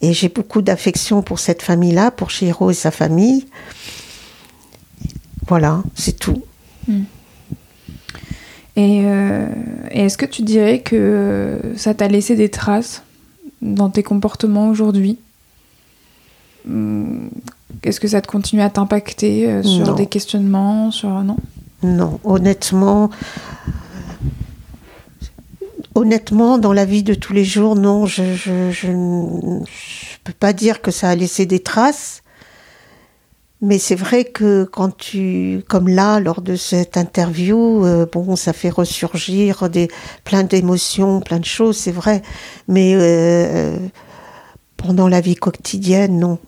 [0.00, 3.46] Et j'ai beaucoup d'affection pour cette famille-là, pour Chiro et sa famille.
[5.46, 6.42] Voilà, c'est tout.
[8.76, 9.46] Et, euh,
[9.90, 13.02] et est-ce que tu dirais que ça t'a laissé des traces
[13.60, 15.18] dans tes comportements aujourd'hui?
[16.68, 17.30] Hum,
[17.82, 19.94] Est-ce que ça te continue à t'impacter euh, sur Non.
[19.94, 21.36] des questionnements sur non?
[21.82, 23.08] Non, honnêtement,
[25.94, 30.32] honnêtement, dans la vie de tous les jours, non, je je, je, ne- je peux
[30.32, 32.22] pas dire que ça a laissé des traces.
[33.60, 38.52] Mais c'est vrai que quand tu, comme là, lors de cette interview, euh, bon, ça
[38.52, 39.88] fait ressurgir des,
[40.22, 42.22] plein d'émotions, plein de choses, c'est vrai.
[42.68, 43.76] Mais euh,
[44.76, 46.38] pendant la vie quotidienne, non.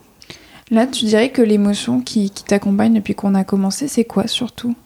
[0.71, 4.77] Là, tu dirais que l'émotion qui, t'accompagne depuis qu'on a commencé, c'est quoi surtout?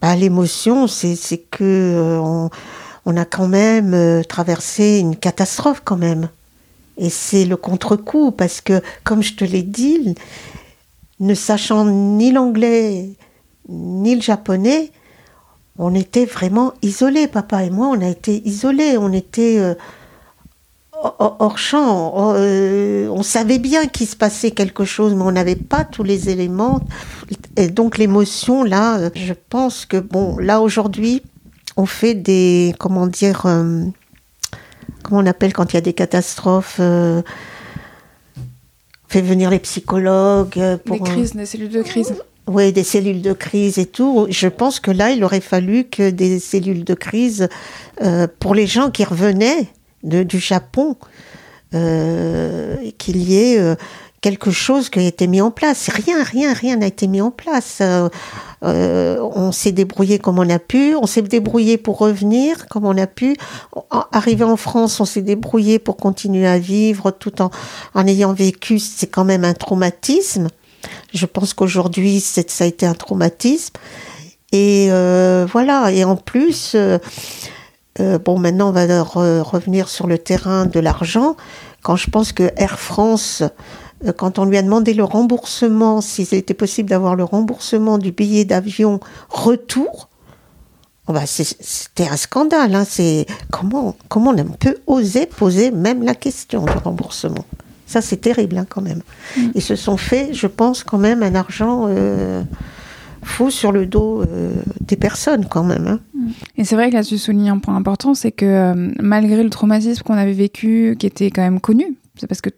[0.00, 2.50] Bah, l'émotion, c'est que euh, on,
[3.04, 6.28] on a quand même euh, traversé une catastrophe quand même.
[6.98, 10.14] Et c'est le contre-coup parce que, comme je te l'ai dit,
[11.20, 13.10] ne sachant ni l'anglais
[13.68, 14.90] ni le japonais,
[15.78, 17.28] on était vraiment isolés.
[17.28, 18.98] Papa et moi, on a été isolés.
[18.98, 19.74] On était euh,
[21.02, 22.34] hors champ.
[22.36, 26.30] Euh, on savait bien qu'il se passait quelque chose, mais on n'avait pas tous les
[26.30, 26.80] éléments.
[27.56, 31.22] Et donc l'émotion, là, euh, je pense que, bon, là aujourd'hui,
[31.76, 33.84] on fait des, comment dire, euh,
[35.02, 37.22] comment on appelle quand il y a des catastrophes euh,
[38.36, 42.14] on fait venir les psychologues pour Des crises, des cellules de crise.
[42.46, 44.26] oui, des cellules de crise et tout.
[44.30, 47.48] Je pense que là, il aurait fallu que des cellules de crise
[48.00, 49.68] euh, pour les gens qui revenaient
[50.02, 50.96] de- du Japon,
[51.74, 53.74] euh, qu'il y ait euh,
[54.20, 55.88] quelque chose qui a été mis en place.
[55.88, 57.78] Rien, rien, rien n'a été mis en place.
[57.80, 58.08] Euh,
[58.62, 60.94] on s'est débrouillé comme on a pu.
[60.94, 63.36] On s'est débrouillé pour revenir comme on a pu.
[64.12, 67.50] Arrivé en France, on s'est débrouillé pour continuer à vivre tout en,
[67.94, 68.78] en ayant vécu.
[68.78, 70.48] C'est quand même un traumatisme.
[71.12, 73.74] Je pense qu'aujourd'hui, ça a été un traumatisme.
[74.52, 74.88] Et
[75.50, 75.90] voilà.
[75.90, 76.76] Et en plus,
[78.00, 81.36] euh, bon, maintenant, on va re- revenir sur le terrain de l'argent.
[81.82, 83.42] Quand je pense que Air France,
[84.04, 88.12] euh, quand on lui a demandé le remboursement, s'il était possible d'avoir le remboursement du
[88.12, 90.08] billet d'avion retour,
[91.08, 92.74] oh bah, c'était un scandale.
[92.74, 92.84] Hein.
[92.88, 97.44] C'est comment, comment on peut oser poser même la question du remboursement?
[97.86, 99.02] Ça, c'est terrible hein, quand même.
[99.54, 102.42] Ils se sont fait, je pense, quand même un argent euh,
[103.22, 105.86] fou sur le dos euh, des personnes quand même.
[105.86, 106.00] hein.
[106.56, 109.50] Et c'est vrai que là, tu soulignes un point important, c'est que euh, malgré le
[109.50, 112.50] traumatisme qu'on avait vécu, qui était quand même connu, c'est parce que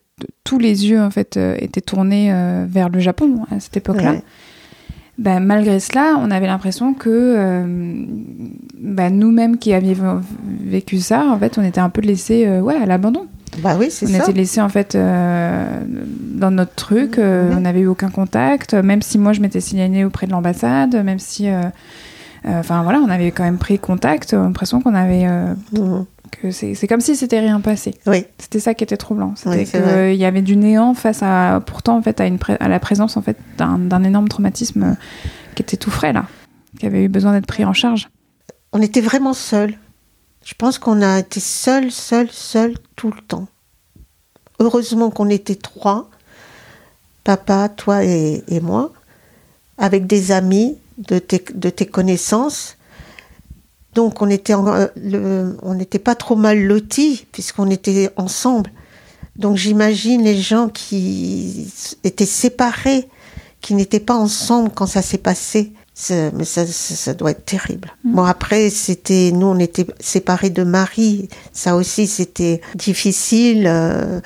[0.44, 2.32] tous les yeux en fait euh, étaient tournés
[2.68, 4.12] vers le Japon à cette époque-là.
[4.12, 4.22] Ouais.
[5.18, 7.66] bah, malgré cela, on avait l'impression que
[8.78, 10.20] bah, nous-mêmes qui avions
[10.60, 13.26] vécu ça, en fait, on était un peu laissés ouais, à l'abandon.
[13.58, 17.80] Bah oui, c'est On était laissés en fait euh, dans notre truc, euh, on n'avait
[17.80, 21.48] eu aucun contact, même si moi je m'étais signalée auprès de l'ambassade, même si.
[21.48, 21.62] euh,
[22.46, 25.26] Enfin voilà, on avait quand même pris contact, l'impression qu'on avait.
[25.72, 26.04] Mhm.
[26.42, 27.94] que c'est comme si c'était rien passé.
[28.06, 29.32] Oui, C'était ça qui était troublant.
[29.34, 29.64] C'était Oui,
[30.10, 32.80] qu'il y avait du néant face à, pourtant en fait, à, une pré- à la
[32.80, 34.94] présence en fait d'un énorme traumatisme
[35.54, 36.26] qui était tout frais là,
[36.78, 38.08] qui avait eu besoin d'être pris en charge.
[38.74, 39.74] on était vraiment seuls.
[40.44, 43.48] Je pense qu'on a été seuls, seuls, seuls tout le temps.
[44.58, 46.10] Heureusement qu'on était trois,
[47.24, 48.92] papa, toi et, moi,
[49.78, 52.76] avec des amis de tes, connaissances.
[53.94, 58.70] Donc on on n'était pas trop mal lotis puisqu'on était ensemble.
[59.36, 61.72] Donc j'imagine les gens qui
[62.04, 63.08] étaient séparés,
[63.60, 65.72] qui n'étaient pas ensemble quand ça s'est passé.
[66.34, 67.92] Mais ça, ça, ça doit être terrible.
[68.04, 68.14] Mm.
[68.16, 71.28] Bon après c'était nous on était séparés de Marie.
[71.52, 73.66] Ça aussi c'était difficile.
[73.66, 74.20] euh,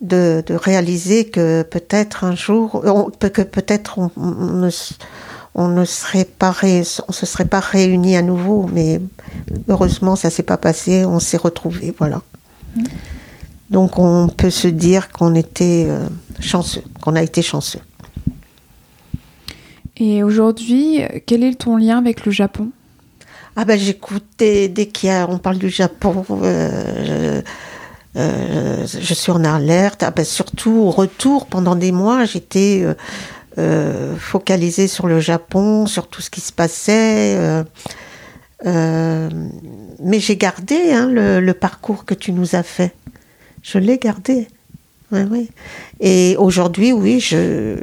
[0.00, 4.98] de, de réaliser que peut-être un jour, on- que peut-être on, on ne, s-
[5.54, 9.00] on ne serait pas ré- on se serait pas réunis à nouveau, mais
[9.68, 12.20] heureusement ça s'est pas passé, on s'est retrouvés, voilà.
[13.70, 16.06] Donc on peut se dire qu'on était euh,
[16.38, 17.80] chanceux, qu'on a été chanceux.
[19.96, 22.70] Et aujourd'hui, quel est ton lien avec le Japon?
[23.56, 27.42] Ah ben j'écoute dès, dès qu'il y a, on parle du Japon, euh,
[28.14, 30.02] je, euh, je suis en alerte.
[30.02, 32.84] Ah ben surtout au retour, pendant des mois, j'étais
[33.58, 37.38] euh, focalisée sur le Japon, sur tout ce qui se passait.
[38.64, 42.92] mais j'ai gardé hein, le, parcours que tu nous as fait.
[43.62, 44.48] Je l'ai gardé.
[45.12, 45.46] Ouais, ouais.
[46.00, 47.76] Et aujourd'hui, oui, je,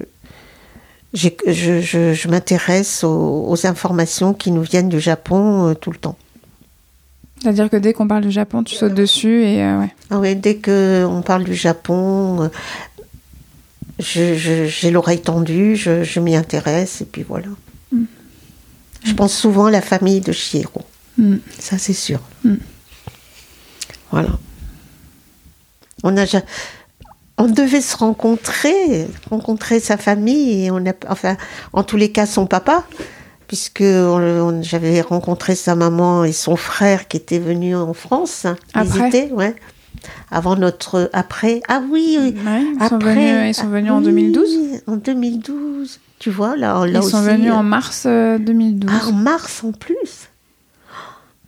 [1.14, 5.98] je, je, je m'intéresse aux, aux informations qui nous viennent du Japon euh, tout le
[5.98, 6.18] temps.
[7.42, 9.94] C'est-à-dire que dès qu'on parle du Japon, tu sautes dessus et euh, ouais.
[10.12, 12.50] Ah ouais, dès qu'on parle du Japon, euh,
[14.00, 17.48] j'ai l'oreille tendue, je, m'y intéresse et puis voilà.
[17.92, 18.04] Mm.
[19.04, 20.82] Je pense souvent à la famille de Chihiro,
[21.18, 21.38] Mm.
[21.60, 22.20] ça c'est sûr.
[22.46, 22.56] Mm.
[24.12, 24.30] Voilà.
[26.04, 26.26] On a
[27.42, 31.38] on devait se rencontrer, rencontrer sa famille et on a, enfin,
[31.74, 32.84] en tous les cas son papa,
[33.48, 33.84] puisque
[34.62, 39.56] j'avais rencontré sa maman et son frère qui étaient venus en France Après visiter, ouais.
[40.32, 42.36] Avant notre, après, ah oui, oui.
[42.46, 44.50] Ouais, ils, sont après, venus, ils sont venus ah en oui, 2012
[44.88, 48.90] En 2012, tu vois là, là Ils sont venus euh, en mars euh, 2012.
[48.92, 50.30] ah, en mars en plus.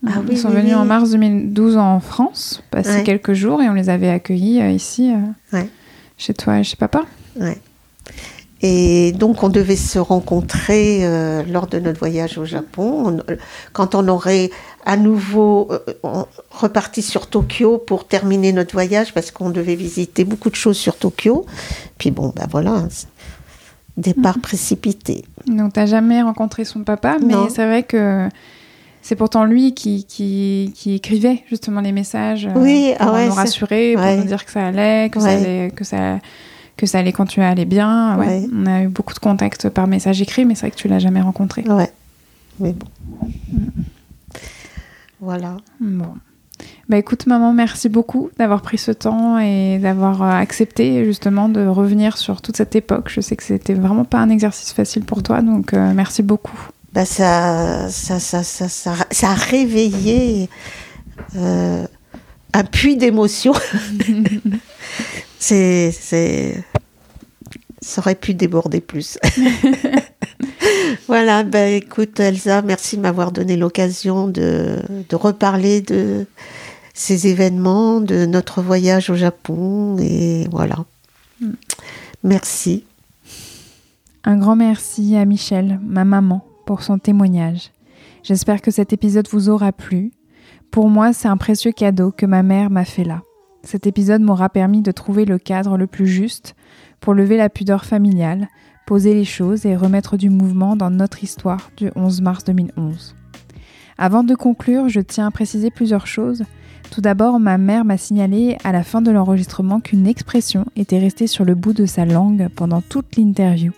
[0.06, 0.76] Ah ils oui, sont oui, venus oui.
[0.76, 3.04] en mars 2012 en France, passer Ouais.
[3.04, 5.70] quelques jours et on les avait accueillis euh, ici, euh, Ouais.
[6.24, 7.04] Chez toi et chez papa.
[7.40, 7.58] Ouais.
[8.66, 13.18] Et donc, on devait se rencontrer euh, lors de notre voyage au Japon.
[13.28, 13.36] On-
[13.74, 14.52] quand on aurait
[14.86, 20.50] à nouveau euh, reparti sur Tokyo pour terminer notre voyage, parce qu'on devait visiter beaucoup
[20.50, 21.46] de choses sur Tokyo.
[21.98, 23.08] Puis bon, ben voilà, c'est-
[23.98, 25.26] départ précipité.
[25.46, 28.30] Donc, t'as jamais rencontré son papa, mais c'est vrai que
[29.04, 33.28] c'est pourtant lui qui, qui, qui écrivait justement les messages euh, Oui, pour ah ouais,
[33.28, 34.18] nous rassurer, pour ouais.
[34.18, 36.20] nous dire que ça allait, que, ça allait, que, ça,
[36.78, 38.18] que ça allait continuer à aller bien.
[38.18, 41.00] On a eu beaucoup de contacts par message écrit, mais c'est vrai que tu l'as
[41.00, 41.64] jamais rencontré.
[41.64, 41.92] Ouais.
[42.62, 42.88] Mais bon.
[45.20, 45.58] Voilà.
[45.82, 46.14] Bon.
[46.88, 51.66] Bah écoute maman, merci beaucoup d'avoir pris ce temps et d'avoir euh, accepté justement de
[51.66, 53.10] revenir sur toute cette époque.
[53.10, 56.70] Je sais que c'était vraiment pas un exercice facile pour toi, donc euh, merci beaucoup.
[56.94, 60.48] Bah ça, ça, ça, ça, ça, ça a réveillé
[61.36, 61.88] euh,
[62.54, 63.54] un puits d'émotions.
[65.40, 66.64] c'est, c'est,
[67.82, 69.18] ça aurait pu déborder plus.
[71.08, 74.80] voilà, bah écoute Elsa, merci de m'avoir donné l'occasion de,
[75.10, 76.28] de reparler de
[76.94, 80.86] ces événements, de notre voyage au Japon et voilà.
[82.24, 82.86] Merci.
[84.24, 87.72] Un grand merci à Michel, ma maman, pour son témoignage.
[88.24, 90.12] J'espère que cet épisode vous aura plu.
[90.72, 93.22] Pour moi, c'est un précieux cadeau que ma mère m'a fait là.
[93.64, 96.56] Cet épisode m'aura permis de trouver le cadre le plus juste
[97.00, 98.48] pour lever la pudeur familiale,
[98.86, 103.16] poser les choses et remettre du mouvement dans notre histoire du 11 mars 2011.
[103.98, 106.44] Avant de conclure, je tiens à préciser plusieurs choses.
[106.92, 111.28] Tout d'abord, ma mère m'a signalé à la fin de l'enregistrement qu'une expression était restée
[111.28, 113.72] sur le bout de sa langue pendant toute l'interview.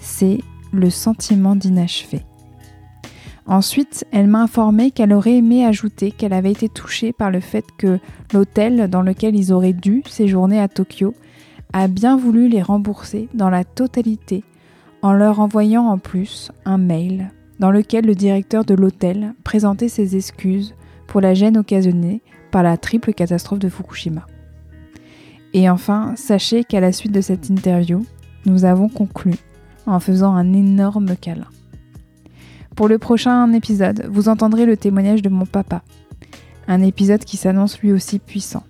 [0.00, 0.40] C'est
[0.72, 2.22] le sentiment d'inachevé.
[3.46, 7.64] Ensuite, elle m'a informé qu'elle aurait aimé ajouter qu'elle avait été touchée par le fait
[7.76, 7.98] que
[8.32, 11.14] l'hôtel dans lequel ils auraient dû séjourner à Tokyo
[11.72, 14.44] a bien voulu les rembourser dans la totalité
[15.02, 20.16] en leur envoyant en plus un mail dans lequel le directeur de l'hôtel présentait ses
[20.16, 20.74] excuses
[21.06, 24.26] pour la gêne occasionnée par la triple catastrophe de Fukushima.
[25.54, 28.04] Et enfin, sachez qu'à la suite de cette interview,
[28.46, 29.34] nous avons conclu
[29.92, 31.46] en faisant un énorme câlin.
[32.76, 35.82] Pour le prochain épisode, vous entendrez le témoignage de mon papa,
[36.68, 38.64] un épisode qui s'annonce lui aussi puissant.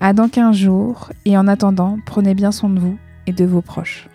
[0.00, 3.60] À dans 15 jours, et en attendant, prenez bien soin de vous et de vos
[3.60, 4.08] proches.